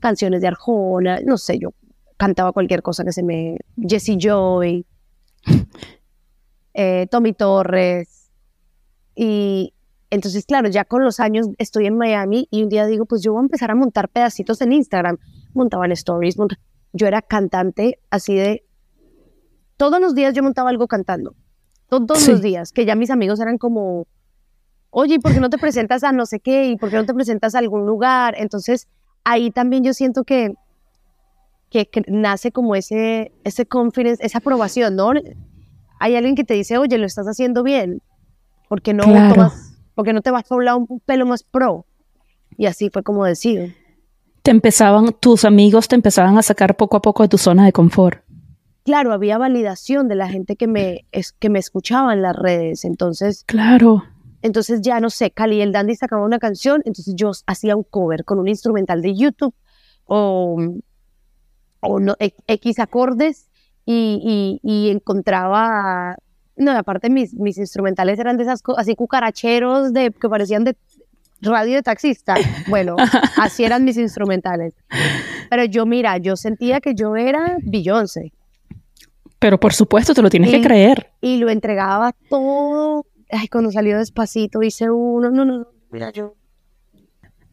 [0.00, 1.70] canciones de Arjona, no sé, yo
[2.16, 3.56] cantaba cualquier cosa que se me...
[3.76, 4.84] Jessie Joy,
[6.74, 8.30] eh, Tommy Torres.
[9.14, 9.72] Y
[10.10, 13.32] entonces, claro, ya con los años estoy en Miami y un día digo, pues yo
[13.32, 15.16] voy a empezar a montar pedacitos en Instagram.
[15.54, 16.36] Montaban stories,
[16.92, 18.64] yo era cantante así de...
[19.76, 21.34] Todos los días yo montaba algo cantando
[21.88, 24.06] todos los días, que ya mis amigos eran como,
[24.90, 26.66] oye, ¿por qué no te presentas a no sé qué?
[26.68, 28.34] ¿Y por qué no te presentas a algún lugar?
[28.36, 28.88] Entonces,
[29.24, 30.54] ahí también yo siento que,
[31.70, 35.12] que, nace como ese, ese confidence, esa aprobación, ¿no?
[35.98, 38.02] Hay alguien que te dice, oye, lo estás haciendo bien,
[38.68, 39.04] ¿por qué no,
[39.94, 41.86] porque no te vas a hablar un pelo más pro?
[42.56, 43.66] Y así fue como decido.
[44.42, 47.72] Te empezaban, tus amigos te empezaban a sacar poco a poco de tu zona de
[47.72, 48.27] confort
[48.88, 52.86] claro, había validación de la gente que me, es, que me escuchaba en las redes.
[52.86, 54.02] Entonces, claro.
[54.40, 58.24] Entonces ya no sé, Cali el Dandy sacaba una canción, entonces yo hacía un cover
[58.24, 59.54] con un instrumental de YouTube
[60.06, 60.56] o,
[61.80, 63.50] o no, X acordes
[63.84, 66.16] y, y, encontraba
[66.56, 70.76] No, aparte mis, mis instrumentales eran de esas cosas, así cucaracheros de, que parecían de
[71.42, 72.36] radio de taxista.
[72.68, 72.96] Bueno,
[73.38, 74.72] así eran mis instrumentales.
[75.50, 78.32] Pero yo, mira, yo sentía que yo era Beyoncé.
[79.38, 81.12] Pero por supuesto, te lo tienes que creer.
[81.20, 83.06] Y lo entregaba todo.
[83.30, 85.30] Ay, cuando salió despacito hice uno.
[85.30, 85.68] No, no, no.
[85.90, 86.34] Mira, yo.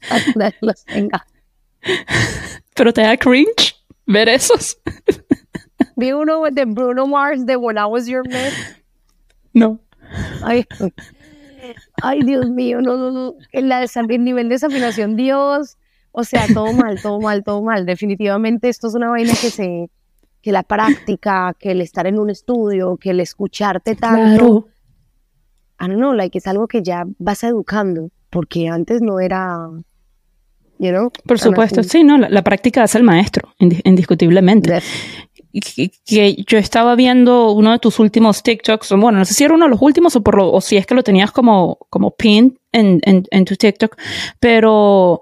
[0.61, 1.25] Los tenga.
[2.75, 4.79] Pero te da cringe ver esos.
[5.95, 8.51] Vi uno de Bruno Mars de When I Was Your Man.
[9.53, 9.79] No.
[10.43, 10.65] Ay,
[12.01, 13.35] ay, Dios mío, no, no, no.
[13.51, 15.77] El, el nivel de desafinación, Dios.
[16.11, 17.85] O sea, todo mal, todo mal, todo mal.
[17.85, 19.89] Definitivamente esto es una vaina que se,
[20.45, 24.37] que la práctica, que el estar en un estudio, que el escucharte tanto.
[24.37, 24.67] Claro.
[25.79, 29.71] I don't like, es algo que ya vas educando, porque antes no era,
[30.77, 34.83] you know, Por supuesto, sí, no, la, práctica hace el maestro, indiscutiblemente
[35.61, 39.65] que yo estaba viendo uno de tus últimos TikToks, bueno, no sé si era uno
[39.65, 42.59] de los últimos o, por lo, o si es que lo tenías como, como pin
[42.75, 43.95] en, en, en tu TikTok,
[44.39, 45.21] pero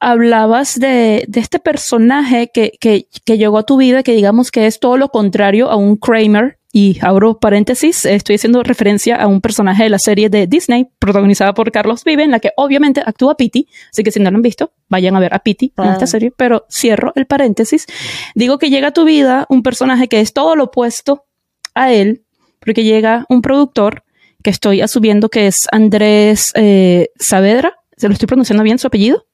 [0.00, 4.66] hablabas de, de este personaje que, que, que, llegó a tu vida, que digamos que
[4.66, 9.40] es todo lo contrario a un Kramer, y abro paréntesis, estoy haciendo referencia a un
[9.40, 13.36] personaje de la serie de Disney, protagonizada por Carlos Vive, en la que obviamente actúa
[13.36, 16.08] Pity, así que si no lo han visto, vayan a ver a Pity en esta
[16.08, 17.86] serie, pero cierro el paréntesis.
[18.34, 21.26] Digo que llega a tu vida un personaje que es todo lo opuesto
[21.74, 22.24] a él,
[22.58, 24.03] porque llega un productor
[24.44, 29.26] que estoy asumiendo que es Andrés eh, Saavedra, ¿se lo estoy pronunciando bien su apellido?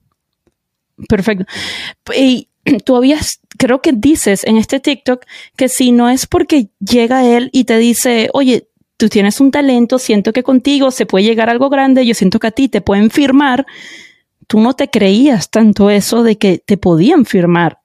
[1.09, 1.46] Perfecto.
[2.16, 2.49] Y
[2.85, 5.25] tú habías, creo que dices en este TikTok
[5.57, 9.99] que si no es porque llega él y te dice, oye, tú tienes un talento,
[9.99, 12.81] siento que contigo se puede llegar a algo grande, yo siento que a ti te
[12.81, 13.66] pueden firmar,
[14.46, 17.81] tú no te creías tanto eso de que te podían firmar.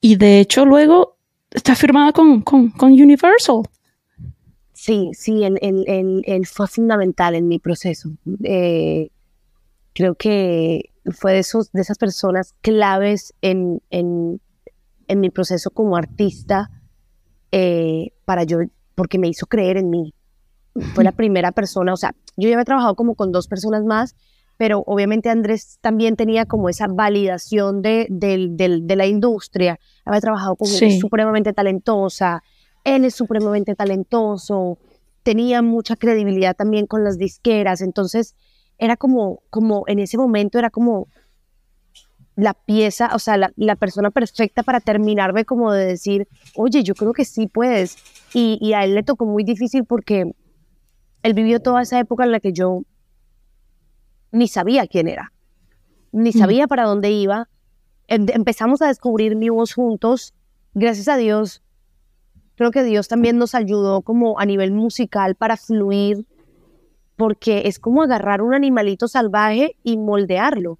[0.00, 1.16] Y de hecho luego
[1.50, 3.62] está firmada con, con, Universal.
[4.82, 8.10] Sí, sí, él, fue fundamental en mi proceso.
[8.42, 9.10] Eh,
[9.92, 14.40] creo que fue de, esos, de esas personas claves en, en,
[15.06, 16.68] en mi proceso como artista
[17.52, 18.58] eh, para yo,
[18.96, 20.14] porque me hizo creer en mí.
[20.94, 24.16] Fue la primera persona, o sea, yo ya había trabajado como con dos personas más,
[24.56, 29.78] pero obviamente Andrés también tenía como esa validación de, de la industria.
[30.04, 30.98] Había trabajado con sí.
[30.98, 32.42] supremamente talentosa,
[32.84, 34.78] él es supremamente talentoso,
[35.22, 38.34] tenía mucha credibilidad también con las disqueras, entonces
[38.78, 41.08] era como, como en ese momento era como
[42.34, 47.12] la pieza, o sea, la, persona perfecta para terminarme como de decir, oye, yo creo
[47.12, 47.96] que sí puedes.
[48.32, 50.32] Y, a él le tocó muy difícil porque
[51.22, 52.82] él vivió toda esa época en la que yo
[54.30, 55.32] ni sabía quién era,
[56.10, 57.48] ni sabía para dónde iba.
[58.08, 60.34] Em, empezamos a descubrir mi voz juntos.
[60.74, 61.62] Gracias a Dios,
[62.62, 66.24] creo que Dios también nos ayudó como a nivel musical para fluir
[67.16, 70.78] porque es como agarrar un animalito salvaje y moldearlo.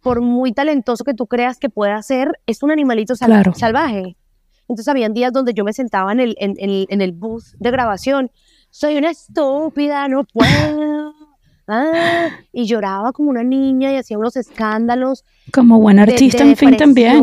[0.00, 4.16] Por muy talentoso que tú creas que pueda ser, es un animalito salvaje.
[4.62, 8.30] Entonces habían días donde yo me sentaba en el, en, en, el bus de grabación,
[8.70, 11.14] soy una estúpida, no puedo.
[11.70, 15.26] Ah, y lloraba como una niña y hacía unos escándalos.
[15.52, 17.22] Como buen artista, en fin, también.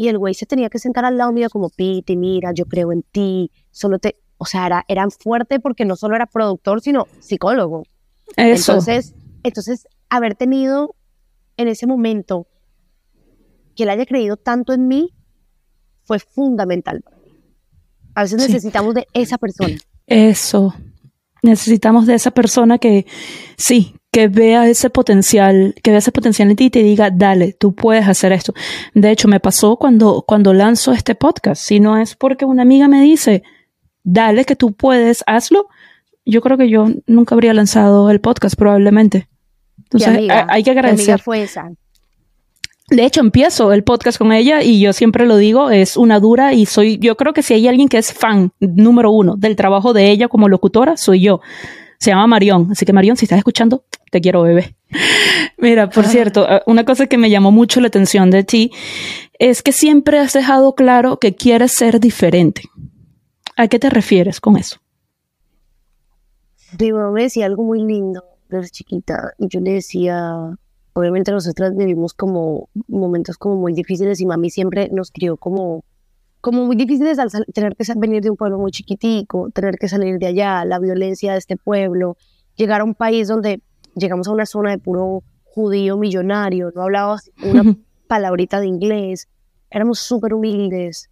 [0.00, 2.90] Y el güey se tenía que sentar al lado mío como, Piti, mira, yo creo
[2.90, 7.06] en ti, solo te o sea, era, eran fuerte porque no solo era productor, sino
[7.18, 7.82] psicólogo.
[8.34, 10.96] Entonces, entonces, haber tenido
[11.58, 12.46] en ese momento
[13.76, 15.12] que él haya creído tanto en mí
[16.04, 17.04] fue fundamental.
[18.14, 19.76] A veces necesitamos de esa persona.
[20.06, 20.74] Eso.
[21.42, 23.04] Necesitamos de esa persona que,
[23.58, 27.52] sí, que vea ese potencial, que vea ese potencial en ti y te diga, dale,
[27.52, 28.54] tú puedes hacer esto.
[28.94, 31.62] De hecho, me pasó cuando, cuando lanzo este podcast.
[31.62, 33.42] Si no es porque una amiga me dice,
[34.02, 35.68] dale que tú puedes, hazlo.
[36.26, 39.28] Yo creo que yo nunca habría lanzado el podcast probablemente.
[39.78, 41.20] Entonces hay que agradecer.
[41.20, 41.70] fue esa?
[42.88, 46.52] De hecho, empiezo el podcast con ella y yo siempre lo digo, es una dura
[46.52, 49.92] y soy, yo creo que si hay alguien que es fan número uno del trabajo
[49.92, 51.40] de ella como locutora, soy yo.
[52.00, 52.68] Se llama Marión.
[52.72, 54.74] Así que Marión, si estás escuchando, te quiero bebé.
[55.58, 58.72] Mira, por cierto, eh, una cosa que me llamó mucho la atención de ti
[59.38, 62.62] es que siempre has dejado claro que quieres ser diferente.
[63.56, 64.78] ¿A qué te refieres con eso?
[66.78, 70.56] Mi mamá me decía algo muy lindo desde chiquita y yo le decía,
[70.94, 75.84] obviamente nosotras vivimos como momentos como muy difíciles y mami siempre nos crió como,
[76.40, 80.18] como muy difíciles al tener que venir de un pueblo muy chiquitico, tener que salir
[80.18, 82.16] de allá, la violencia de este pueblo,
[82.56, 83.62] llegar a un país donde
[83.94, 87.62] llegamos a una zona de puro judío millonario, no hablabas una
[88.08, 89.28] palabrita de inglés,
[89.70, 91.10] éramos súper humildes,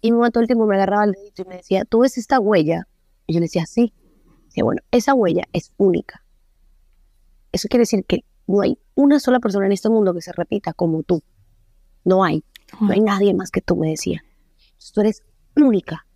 [0.00, 2.18] Y mi mamá todo el tiempo me agarraba el dedito y me decía, ¿tú ves
[2.18, 2.88] esta huella?
[3.26, 3.92] Y yo le decía, sí.
[4.46, 6.24] Decía, bueno, esa huella es única.
[7.52, 10.72] Eso quiere decir que no hay una sola persona en este mundo que se repita
[10.72, 11.22] como tú.
[12.04, 12.42] No hay.
[12.80, 14.22] No hay nadie más que tú, me decía.
[14.94, 15.22] tú eres
[15.56, 16.06] única.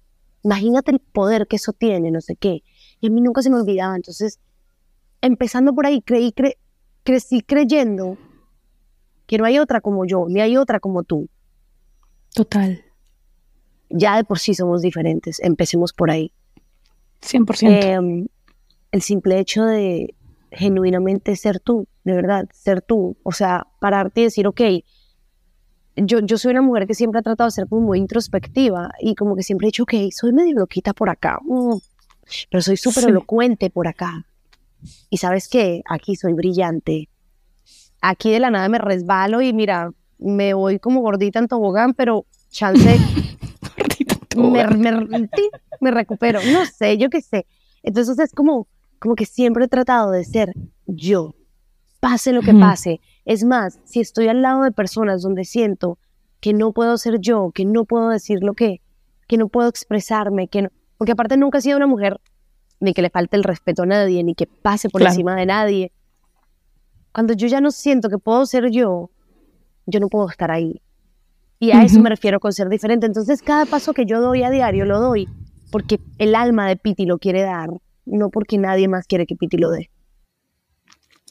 [0.43, 2.63] Imagínate el poder que eso tiene, no sé qué.
[3.01, 3.97] Y a mí nunca se me olvidaba.
[3.97, 4.41] Entonces,
[5.21, 6.35] empezando por ahí, creí,
[7.03, 8.19] crecí creyendo
[9.27, 11.29] que no hay otra como yo, ni hay otra como tú.
[12.35, 12.85] Total.
[13.89, 15.41] Ya de por sí somos diferentes.
[15.41, 16.33] Empecemos por ahí.
[17.23, 17.69] 100%.
[17.69, 18.27] Em,
[18.93, 20.15] el simple hecho de
[20.51, 23.17] genuinamente ser tú, de verdad, ser tú.
[23.23, 24.61] O sea, pararte y decir, ok,
[25.97, 29.15] yo, yo soy una mujer que siempre ha tratado de ser como muy introspectiva y
[29.15, 31.77] como que siempre he dicho, ok, soy medio loquita por acá, mm,
[32.51, 34.27] pero soy súper elocuente por acá.
[35.11, 37.09] Y sabes qué, aquí soy brillante.
[38.01, 42.27] Aquí de la nada me resbalo y mira, me voy como gordita en tobogán, pero
[42.51, 42.99] chance
[44.37, 45.29] me, me,
[45.81, 46.41] me, recupero.
[46.53, 47.47] No sé, yo qué sé.
[47.83, 50.53] Entonces es como, como que siempre he tratado de ser
[50.87, 51.35] yo,
[52.05, 53.01] pase lo que pase.
[53.25, 55.99] Es más, si estoy al lado de personas donde siento
[56.39, 58.83] que no puedo ser yo, que no puedo decir lo que,
[59.27, 62.21] que no puedo expresarme, que no, porque aparte nunca he sido una mujer
[62.79, 65.93] ni que le falte el respeto a nadie, ni que pase por encima de nadie.
[67.13, 69.11] Cuando yo ya no siento que puedo ser yo,
[69.87, 70.83] yo no puedo estar ahí.
[71.59, 73.07] Y a eso me refiero con ser diferente.
[73.07, 75.27] Entonces, cada paso que yo doy a diario lo doy
[75.71, 77.71] porque el alma de Piti lo quiere dar,
[78.05, 79.91] no porque nadie más quiere que Piti lo dé.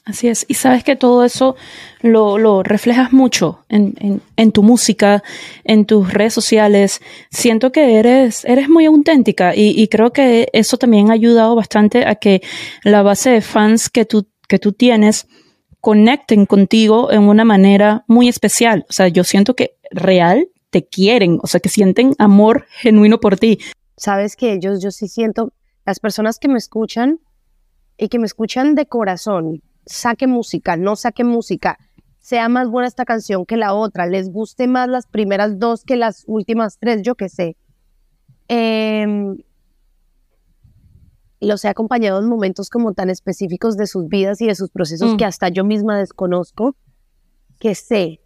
[0.04, 0.44] Así es.
[0.48, 1.56] Y sabes que todo eso
[2.02, 5.22] lo, reflejas mucho en, tu música,
[5.64, 7.00] en tus redes sociales.
[7.30, 12.06] Siento que eres, eres muy auténtica y, y, creo que eso también ha ayudado bastante
[12.06, 12.42] a que
[12.82, 15.26] la base de fans que tú, que tú tienes
[15.80, 18.84] conecten contigo en una manera muy especial.
[18.90, 23.38] O sea, yo siento que real te quieren, o sea, que sienten amor genuino por
[23.38, 23.58] ti.
[23.96, 25.52] Sabes que yo, yo sí siento,
[25.86, 27.20] las personas que me escuchan
[27.96, 31.78] y que me escuchan de corazón, saque música, no saque música,
[32.18, 35.96] sea más buena esta canción que la otra, les guste más las primeras dos que
[35.96, 37.56] las últimas tres, yo qué sé.
[38.48, 39.34] Eh,
[41.40, 45.14] los he acompañado en momentos como tan específicos de sus vidas y de sus procesos
[45.14, 45.16] mm.
[45.16, 46.76] que hasta yo misma desconozco,
[47.58, 48.20] que sé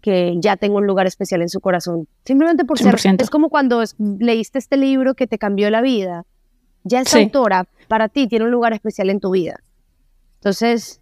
[0.00, 2.08] que ya tengo un lugar especial en su corazón.
[2.24, 2.96] Simplemente por ser...
[3.18, 6.26] Es como cuando leíste este libro que te cambió la vida.
[6.82, 9.62] Ya esa autora para ti tiene un lugar especial en tu vida.
[10.42, 11.00] Entonces,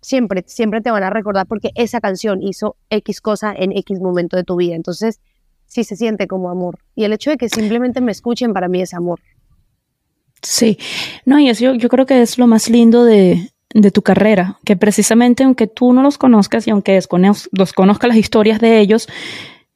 [0.00, 4.38] siempre, siempre te van a recordar porque esa canción hizo X cosa en X momento
[4.38, 4.74] de tu vida.
[4.74, 5.20] Entonces,
[5.66, 6.78] sí se siente como amor.
[6.94, 9.20] Y el hecho de que simplemente me escuchen para mí es amor.
[10.40, 10.78] Sí,
[11.26, 14.76] no, y eso yo, creo que es lo más lindo de, de, tu carrera, que
[14.76, 16.92] precisamente aunque tú no los conozcas y aunque
[17.52, 19.08] desconozcas las historias de ellos,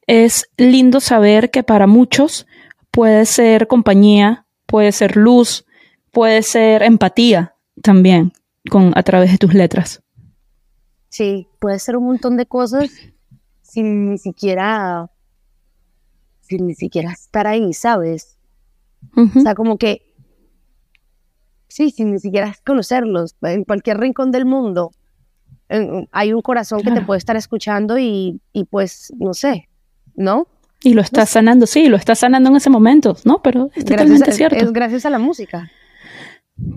[0.07, 2.47] es lindo saber que para muchos
[2.91, 5.67] puede ser compañía, puede ser luz,
[6.11, 8.33] puede ser empatía, también
[8.71, 10.03] con, a través de tus letras.
[11.09, 12.91] Sí, puede ser un montón de cosas
[13.63, 15.11] sin ni siquiera,
[16.41, 18.39] sin ni siquiera estar ahí, ¿sabes?
[19.17, 20.15] O sea, como que,
[21.69, 24.93] sí, sin ni siquiera conocerlos, en cualquier rincón del mundo
[26.11, 29.69] hay un corazón que te puede estar escuchando y, y pues, no sé,
[30.17, 30.49] ¿no?
[30.83, 33.43] Y lo estás sanando, sí, lo estás sanando en ese momento, ¿no?
[33.43, 34.57] Pero es totalmente cierto.
[34.57, 35.71] Es gracias a la música.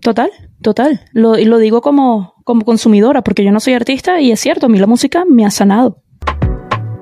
[0.02, 1.02] Total, total.
[1.12, 4.66] Lo, y lo digo como, como consumidora, porque yo no soy artista y es cierto,
[4.66, 6.02] a mí la música me ha sanado.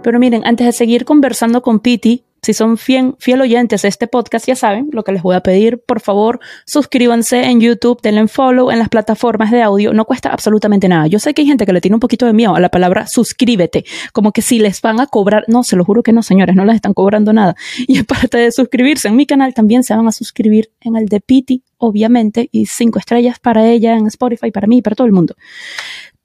[0.04, 4.08] Pero miren, antes de seguir conversando con Piti, si son fiel, fiel oyentes de este
[4.08, 5.80] podcast, ya saben lo que les voy a pedir.
[5.86, 9.94] Por favor, suscríbanse en YouTube, denle follow en las plataformas de audio.
[9.94, 11.06] No cuesta absolutamente nada.
[11.06, 13.06] Yo sé que hay gente que le tiene un poquito de miedo a la palabra
[13.06, 15.44] suscríbete, como que si les van a cobrar.
[15.48, 17.56] No, se lo juro que no, señores, no les están cobrando nada.
[17.88, 21.20] Y aparte de suscribirse en mi canal, también se van a suscribir en el de
[21.20, 25.14] Piti, obviamente, y cinco estrellas para ella en Spotify, para mí y para todo el
[25.14, 25.36] mundo.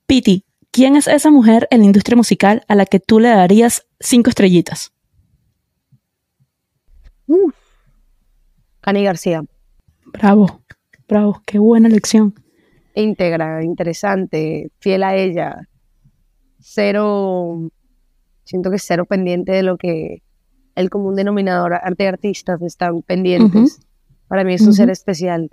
[0.06, 3.86] Piti, ¿quién es esa mujer en la industria musical a la que tú le darías
[3.98, 4.92] cinco estrellitas?
[7.26, 7.50] Uh,
[8.80, 9.42] Cani García.
[10.12, 10.62] Bravo,
[11.08, 12.34] bravo, qué buena elección.
[12.94, 15.68] Íntegra, interesante, fiel a ella.
[16.60, 17.70] Cero,
[18.44, 20.22] siento que cero pendiente de lo que
[20.74, 23.80] el común denominador arte y artistas están pendientes.
[24.28, 25.50] Para mí es un ser especial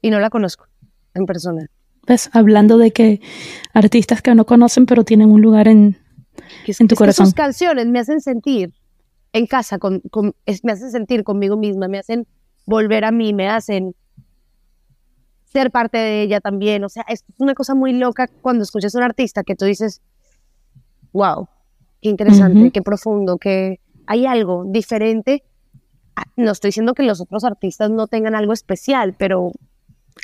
[0.00, 0.66] y no la conozco
[1.14, 1.70] en persona.
[2.06, 2.28] ¿Ves?
[2.32, 3.20] Hablando de que
[3.72, 5.96] artistas que no conocen pero tienen un lugar en,
[6.66, 7.26] en tu corazón.
[7.26, 8.74] sus canciones me hacen sentir
[9.34, 10.00] en casa, con,
[10.62, 12.26] me hacen sentir conmigo misma, me hacen
[12.66, 13.96] volver a mí, me hacen
[15.44, 16.84] ser parte de ella también.
[16.84, 20.00] O sea, es una cosa muy loca cuando escuchas a un artista que tú dices,
[21.12, 21.48] wow,
[22.00, 25.42] qué interesante, qué profundo, qué, hay algo diferente.
[26.14, 29.50] Ah, no estoy diciendo que los otros artistas no tengan algo especial, pero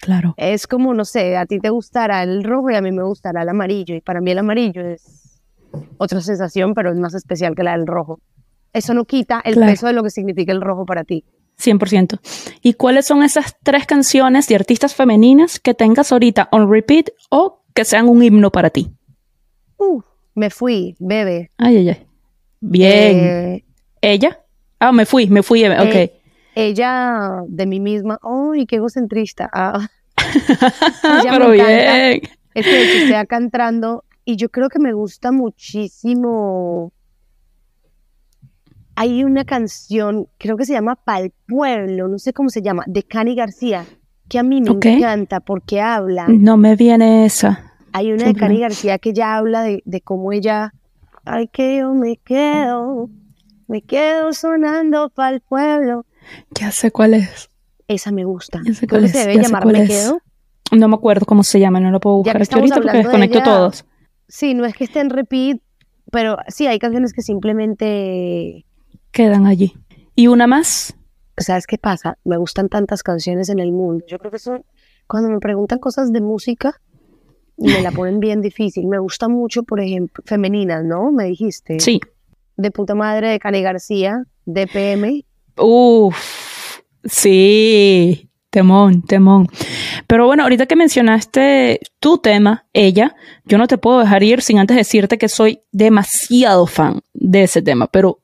[0.00, 0.34] Claro.
[0.36, 3.42] es como, no sé, a ti te gustará el rojo y a mí me gustará
[3.42, 3.96] el amarillo.
[3.96, 5.40] Y para mí el amarillo es
[5.98, 8.20] otra sensación, pero es más especial que la del rojo.
[8.72, 9.72] Eso no quita el Claro.
[9.72, 11.24] peso de lo que significa el rojo para ti.
[11.58, 12.18] 100%.
[12.62, 17.62] ¿Y cuáles son esas tres canciones de artistas femeninas que tengas ahorita on repeat o
[17.74, 18.90] que sean un himno para ti?
[19.76, 20.00] Uh,
[20.34, 21.50] me fui, bebé.
[21.58, 22.06] Ay, ay, ay.
[22.60, 23.18] Bien.
[23.18, 23.64] Eh,
[24.00, 24.40] ¿Ella?
[24.78, 25.64] Ah, me fui, me fui.
[25.66, 25.94] Ok.
[25.94, 26.12] Eh,
[26.54, 29.48] ella de mí misma, ¡ay, qué egocentrista!
[29.52, 29.86] Ah,
[31.30, 32.20] Pero bien.
[32.54, 36.92] es que estoy acá entrando y yo creo que me gusta muchísimo.
[39.00, 43.02] Hay una canción, creo que se llama Pal Pueblo, no sé cómo se llama, de
[43.02, 43.86] Cani García,
[44.28, 46.26] que a mí me encanta porque habla.
[46.28, 47.72] No me viene esa.
[47.92, 48.34] Hay una de.
[48.34, 50.74] Cani García que ya habla de, de cómo ella,
[51.24, 53.08] ay, que yo me quedo,
[53.68, 56.04] me quedo sonando pa'l pueblo.
[56.50, 57.48] Ya sé cuál es.
[57.88, 58.60] Esa me gusta.
[58.66, 59.88] Ya sé cuál es, se debe ya llamar cuál Me es.
[59.88, 60.20] Quedo.
[60.72, 63.38] No me acuerdo cómo se llama, no lo puedo buscar aquí ahorita porque de desconecto
[63.38, 63.86] ella- todos.
[64.28, 65.58] Sí, no es que esté en repeat,
[66.12, 68.66] pero sí, hay canciones que simplemente...
[69.12, 69.74] Quedan allí.
[70.14, 70.94] ¿Y una más?
[71.36, 72.18] ¿Sabes qué pasa?
[72.24, 74.04] Me gustan tantas canciones en el mundo.
[74.06, 74.64] Yo creo que eso,
[75.06, 76.80] cuando me preguntan cosas de música,
[77.56, 78.86] me la ponen bien difícil.
[78.86, 81.10] Me gusta mucho, por ejemplo, femeninas, ¿no?
[81.12, 81.80] Me dijiste.
[81.80, 82.00] Sí.
[82.56, 85.24] De puta madre de Cani García, DPM.
[85.56, 86.16] Uf,
[87.04, 89.48] sí, temón, temón.
[90.06, 94.58] Pero bueno, ahorita que mencionaste tu tema, ella, yo no te puedo dejar ir sin
[94.58, 98.20] antes decirte que soy demasiado fan de ese tema, pero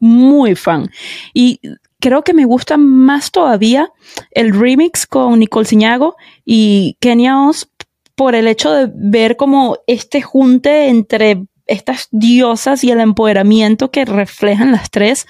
[0.00, 0.90] muy fan.
[1.34, 1.60] Y
[2.00, 3.90] creo que me gusta más todavía
[4.30, 7.70] el remix con Nicole Ciñago y Kenia Oz
[8.14, 14.04] por el hecho de ver como este junte entre estas diosas y el empoderamiento que
[14.04, 15.26] reflejan las tres.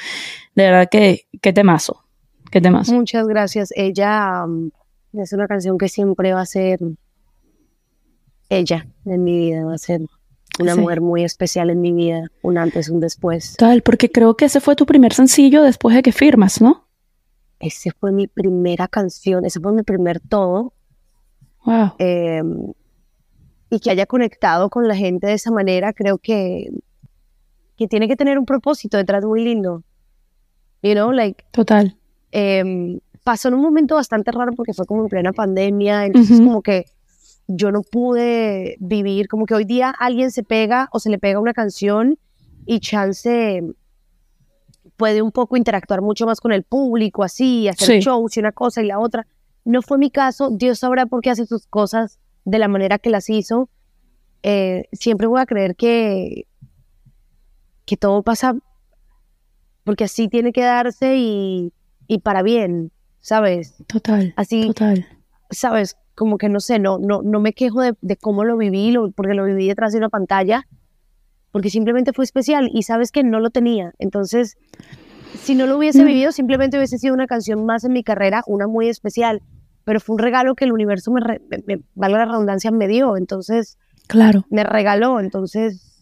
[0.54, 2.04] De verdad que, qué temazo,
[2.50, 2.94] qué temazo.
[2.94, 3.70] Muchas gracias.
[3.74, 4.70] Ella um,
[5.12, 6.78] es una canción que siempre va a ser
[8.48, 10.02] ella en mi vida, va a ser
[10.58, 10.80] una Sí.
[10.80, 13.56] mujer muy especial en mi vida, un antes, un después.
[13.56, 16.86] Total, porque creo que ese fue tu primer sencillo después de que firmas, ¿no?
[17.60, 20.72] Esa fue mi primera canción, ese fue mi primer todo.
[21.64, 21.94] Wow.
[21.98, 22.42] eh,
[23.70, 26.70] y que haya conectado con la gente de esa manera, creo que,
[27.76, 29.82] que tiene que tener un propósito detrás muy lindo.
[30.82, 31.96] You know, like, Total.
[32.30, 36.46] em, pasó en un momento bastante raro porque fue como en plena pandemia, entonces Ujú.
[36.48, 36.84] como que
[37.48, 41.38] yo no pude vivir, como que hoy día alguien se pega o se le pega
[41.40, 42.18] una canción
[42.64, 43.62] y chance
[44.96, 48.00] puede un poco interactuar mucho más con el público, así, hacer Sí.
[48.00, 49.26] shows y una cosa y la otra.
[49.64, 53.10] No fue mi caso, Dios sabrá por qué hace sus cosas de la manera que
[53.10, 53.68] las hizo.
[54.42, 56.46] Eh, siempre voy a creer que,
[57.84, 58.56] que todo pasa
[59.84, 61.72] porque así tiene que darse y,
[62.08, 62.90] y para bien,
[63.20, 63.74] ¿sabes?
[63.86, 64.32] Total.
[64.36, 65.06] Así, Total.
[65.50, 65.96] ¿sabes?
[66.16, 69.12] Como que no sé, no, no, no me quejo de, de cómo lo viví, lo-
[69.12, 70.66] porque lo viví detrás de una pantalla,
[71.52, 73.92] porque simplemente fue especial y sabes que no lo tenía.
[73.98, 74.56] Entonces,
[75.38, 76.06] si no lo hubiese Mm.
[76.06, 79.42] vivido, simplemente hubiese sido una canción más en mi carrera, una muy especial,
[79.84, 82.88] pero fue un regalo que el universo me, re- me- me- valga la redundancia, me
[82.88, 84.46] dio, entonces Claro.
[84.50, 85.92] me regaló, entonces,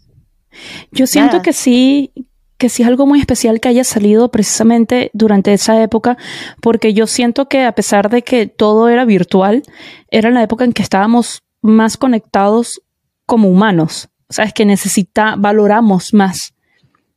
[0.92, 1.42] Yo siento Nada.
[1.42, 2.12] que sí,
[2.58, 6.16] que sí es algo muy especial que haya salido precisamente durante esa época,
[6.60, 9.62] porque yo siento que a pesar de que todo era virtual,
[10.10, 12.80] era la época en que estábamos más conectados
[13.26, 14.08] como humanos.
[14.28, 16.54] O sea, es que necesita, valoramos más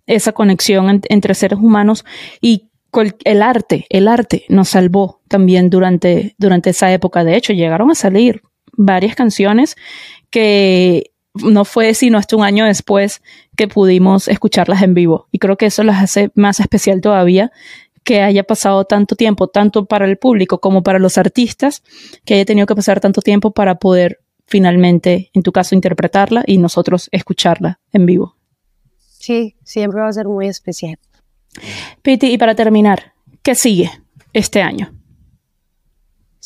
[0.06, 2.06] esa conexión en- entre seres humanos
[2.42, 2.70] y
[3.26, 7.24] el arte, el arte nos salvó también durante, durante esa época.
[7.24, 9.76] De hecho, llegaron a salir varias canciones
[10.32, 13.22] que no fue sino hasta un año después
[13.58, 15.28] que pudimos escucharlas en vivo.
[15.32, 17.52] Y creo que eso las hace más especial todavía
[18.04, 21.84] que haya pasado tanto tiempo, tanto para el público como para los artistas,
[22.24, 26.58] que haya tenido que pasar tanto tiempo para poder finalmente, en tu caso, interpretarla y
[26.58, 28.38] nosotros escucharla en vivo.
[29.20, 30.98] sí, siempre va a ser muy especial.
[32.02, 33.92] Piti, y para terminar, ¿qué sigue
[34.32, 34.98] este año?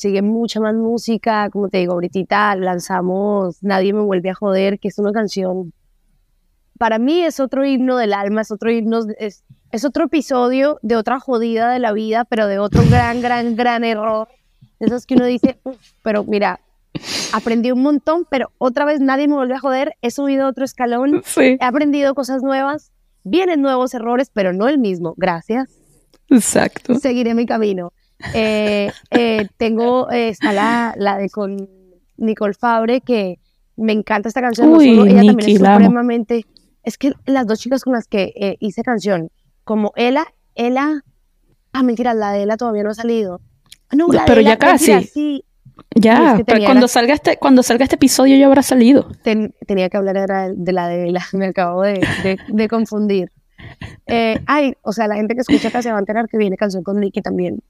[0.01, 4.87] sigue mucha más música, como te digo, ahorita lanzamos Nadie me vuelve a joder, que
[4.87, 5.73] es una canción,
[6.81, 10.95] para mí es otro himno del alma, es otro himno, es, es otro episodio de
[10.95, 14.29] otra jodida de la vida, pero de otro gran, gran, gran error.
[14.79, 16.59] De esos que uno dice, "Uf, pero mira,
[17.33, 21.21] aprendí un montón, pero otra vez nadie me vuelve a joder, he subido otro escalón,
[21.23, 22.91] Sí, he aprendido cosas nuevas,
[23.23, 25.69] vienen nuevos errores, pero no el mismo, gracias
[26.31, 26.95] exacto.
[26.95, 27.93] seguiré mi camino.
[28.33, 31.69] Eh, eh, tengo, eh, está la, la de con
[32.17, 33.37] Nicole Fabre, que
[33.75, 34.71] me encanta esta canción.
[34.71, 35.91] no Uy, solo ella también es amo.
[36.83, 39.29] Es que las dos chicas con las que eh, hice canción,
[39.63, 40.25] como Ela,
[40.55, 41.03] Ela,
[41.73, 43.39] ah, mentira, la de Ela todavía no ha salido.
[43.91, 44.91] No, la de Pero Ela, ya casi.
[44.91, 45.45] mentira, sí.
[45.95, 49.09] Ya, es que cuando la- salga este, cuando salga este episodio ya habrá salido.
[49.23, 50.15] Ten- tenía que hablar
[50.55, 53.29] de la de Ela, me acabo de, de- de confundir.
[54.07, 56.57] Eh, ay, o sea, la gente que escucha acá se va a enterar que viene
[56.57, 57.61] canción con Nicky también.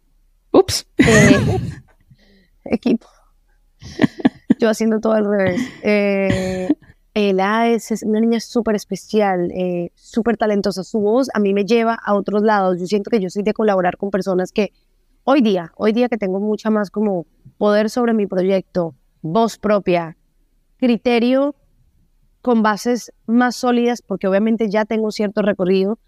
[0.52, 0.88] Ups.
[0.98, 1.60] Eh,
[2.66, 3.08] equipo.
[4.60, 5.62] Yo haciendo todo al revés.
[5.84, 6.70] Eh,
[7.14, 10.84] Ela es, es una niña súper especial, eh, súper talentosa.
[10.84, 12.80] Su voz a mí me lleva a otros lados.
[12.80, 14.72] Yo siento que yo soy de colaborar con personas que
[15.24, 17.26] hoy día, hoy día que tengo mucha más como
[17.58, 20.18] poder sobre mi proyecto, voz propia,
[20.78, 21.56] criterio
[22.42, 26.00] con bases más sólidas, porque obviamente ya tengo cierto recorrido,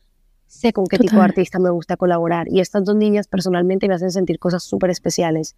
[0.47, 1.29] sé con qué tipo de Total.
[1.29, 2.47] artista me gusta colaborar.
[2.49, 5.55] Y estas dos niñas personalmente me hacen sentir cosas súper especiales.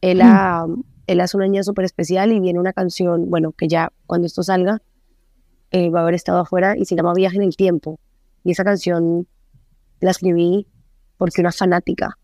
[0.00, 0.64] Ella,
[1.08, 4.42] ella es una niña súper especial y viene una canción, bueno, que ya cuando esto
[4.42, 4.80] salga
[5.70, 7.98] eh, va a haber estado afuera y se llama Viaje en el Tiempo.
[8.44, 9.26] Y esa canción
[10.00, 10.66] la escribí
[11.16, 12.18] porque una fanática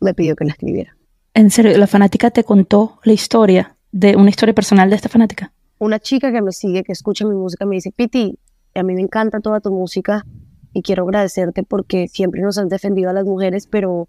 [0.00, 0.96] me pidió que la escribiera.
[1.34, 5.52] En serio, la fanática te contó la historia de una historia personal de esta fanática.
[5.78, 8.38] Una chica que me sigue, que escucha mi música, me dice, Piti,
[8.74, 10.24] a mí me encanta toda tu música
[10.72, 14.08] y quiero agradecerte porque siempre nos has defendido a las mujeres, pero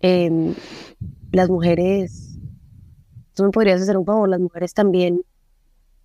[0.00, 0.54] em,
[1.32, 2.33] las mujeres,
[3.34, 5.22] tú me podrías hacer un favor, las mujeres también,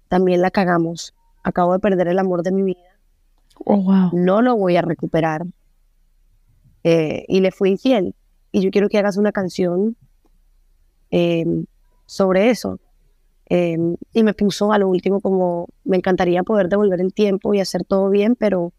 [0.07, 1.13] también la cagamos.
[1.43, 2.79] Acabo de perder el amor de mi vida,
[3.65, 4.09] Oh, wow.
[4.13, 5.45] no lo voy a recuperar.
[6.83, 8.15] Eh, y le fui infiel.
[8.51, 9.95] Y yo quiero que hagas una canción
[11.11, 11.65] em,
[12.05, 12.79] sobre eso.
[13.45, 17.59] Em, y me puso a lo último como, me encantaría poder devolver el tiempo y
[17.59, 18.73] hacer todo bien, pero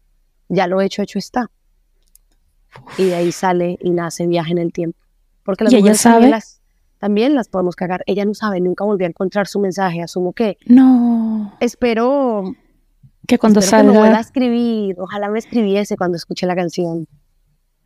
[0.49, 1.49] ya lo hecho, hecho está.
[2.97, 4.97] Y de ahí sale y nace Viaje en el Tiempo.
[5.43, 6.29] Porque las ¿Y ella mujeres sabe?
[6.29, 6.60] las,
[7.01, 8.03] también las podemos cagar.
[8.05, 10.01] Ella no sabe, nunca volvió a encontrar su mensaje.
[10.01, 11.53] Asumo que No.
[11.59, 12.55] espero,
[13.27, 14.21] Que cuando espero que me vuelva a salga.
[14.21, 14.95] escribir.
[14.99, 17.07] Ojalá me escribiese cuando escuche la canción.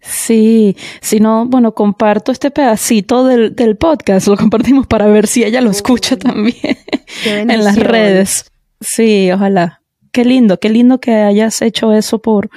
[0.02, 5.44] Sí, si no, bueno, comparto este pedacito del, del podcast, lo compartimos para ver si
[5.44, 6.78] ella lo escucha Uy, también
[7.26, 8.52] en las redes.
[8.82, 9.82] Sí, ojalá.
[10.12, 12.50] Qué lindo, qué lindo que hayas hecho eso por,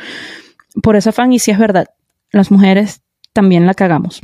[0.82, 1.32] por esa fan.
[1.32, 1.86] Y si es verdad,
[2.32, 3.00] las mujeres
[3.32, 4.20] también la cagamos.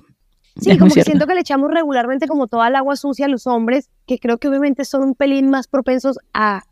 [0.56, 1.10] Sí, Es como que cierto.
[1.10, 4.38] siento que le echamos regularmente como toda el agua sucia a los hombres, que creo
[4.38, 6.62] que obviamente son un pelín más propensos a,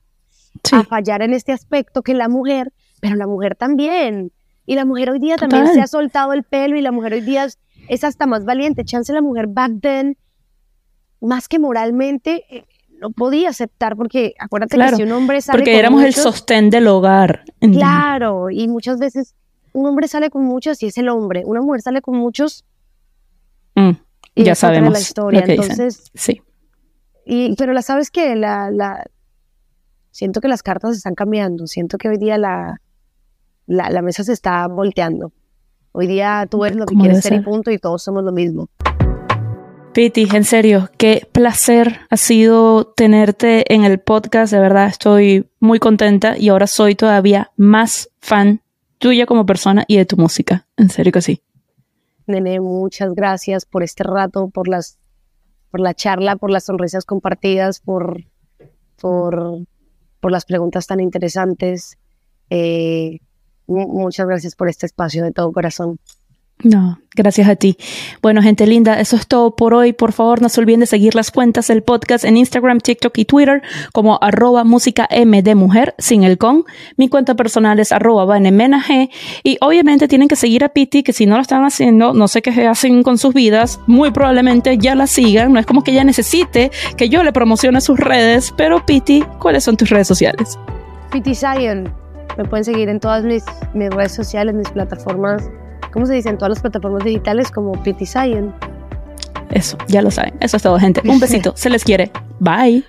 [0.65, 4.31] Sí, a fallar en este aspecto que la mujer, pero la mujer también.
[4.67, 5.75] Y la mujer hoy día también Total.
[5.75, 7.59] se ha soltado el pelo y la mujer hoy día es,
[7.89, 8.85] es hasta más valiente.
[8.85, 10.17] Chance la mujer back then,
[11.21, 12.65] más que moralmente, eh,
[13.01, 16.09] no podía aceptar porque acuérdate Claro, que si un hombre sale porque con éramos el
[16.09, 17.43] muchos- sostén del hogar.
[17.61, 19.35] Claro, y muchas veces
[19.73, 21.43] un hombre sale con muchos y es el hombre.
[21.45, 22.65] Una mujer sale con muchos
[23.75, 23.91] Mm,
[24.35, 25.41] y ya otra la sabemos historia.
[25.41, 25.71] lo que dicen.
[25.73, 26.43] Entonces, Sí,
[27.25, 29.05] Y, pero la sabes que la, la,
[30.11, 31.67] siento que las cartas están cambiando.
[31.67, 32.81] Siento que hoy día la,
[33.67, 35.33] la, la mesa se está volteando.
[35.93, 38.69] Hoy día tú eres lo que quieres ser y punto y todos somos lo mismo.
[39.93, 44.51] Piti, en serio, qué placer ha sido tenerte en el podcast.
[44.51, 48.63] De verdad, estoy muy contenta y ahora soy todavía más fan
[48.97, 50.67] tuya como persona y de tu música.
[50.79, 51.43] En serio que sí.
[52.27, 54.99] Nene, muchas gracias por este rato, por las,
[55.71, 58.25] por la charla, por las sonrisas compartidas, por,
[59.01, 59.59] por,
[60.21, 61.99] por las preguntas tan interesantes.
[62.51, 63.19] Eh,
[63.67, 65.99] mu- muchas gracias por este espacio de todo corazón.
[66.65, 67.77] No, gracias a ti.
[68.23, 69.93] Bueno, gente linda, eso es todo por hoy.
[69.93, 73.25] Por favor, no se olviden de seguir las cuentas del podcast en Instagram, TikTok y
[73.25, 76.65] Twitter como arroba música M de mujer sin el con.
[76.97, 79.11] Mi cuenta personal es arroba vanemenag.
[79.43, 82.43] Y obviamente tienen que seguir a Piti, que si no lo están haciendo, no sé
[82.43, 85.53] qué hacen con sus vidas, muy probablemente ya la sigan.
[85.53, 89.65] No es como que ella necesite que yo le promocione sus redes, pero Piti, ¿cuáles
[89.65, 90.59] son tus redes sociales?
[91.11, 91.93] Pity Zion.
[92.39, 93.45] Me pueden seguir en todas mis
[93.75, 95.51] redes sociales, mis plataformas,
[95.93, 96.33] ¿cómo se dice?
[96.35, 98.55] Todas las plataformas digitales como Pity Zion.
[99.51, 100.35] Eso, ya lo saben.
[100.41, 101.03] Eso es todo, gente.
[101.09, 101.53] Un besito.
[101.57, 102.11] Se les quiere.
[102.41, 102.85] Bye.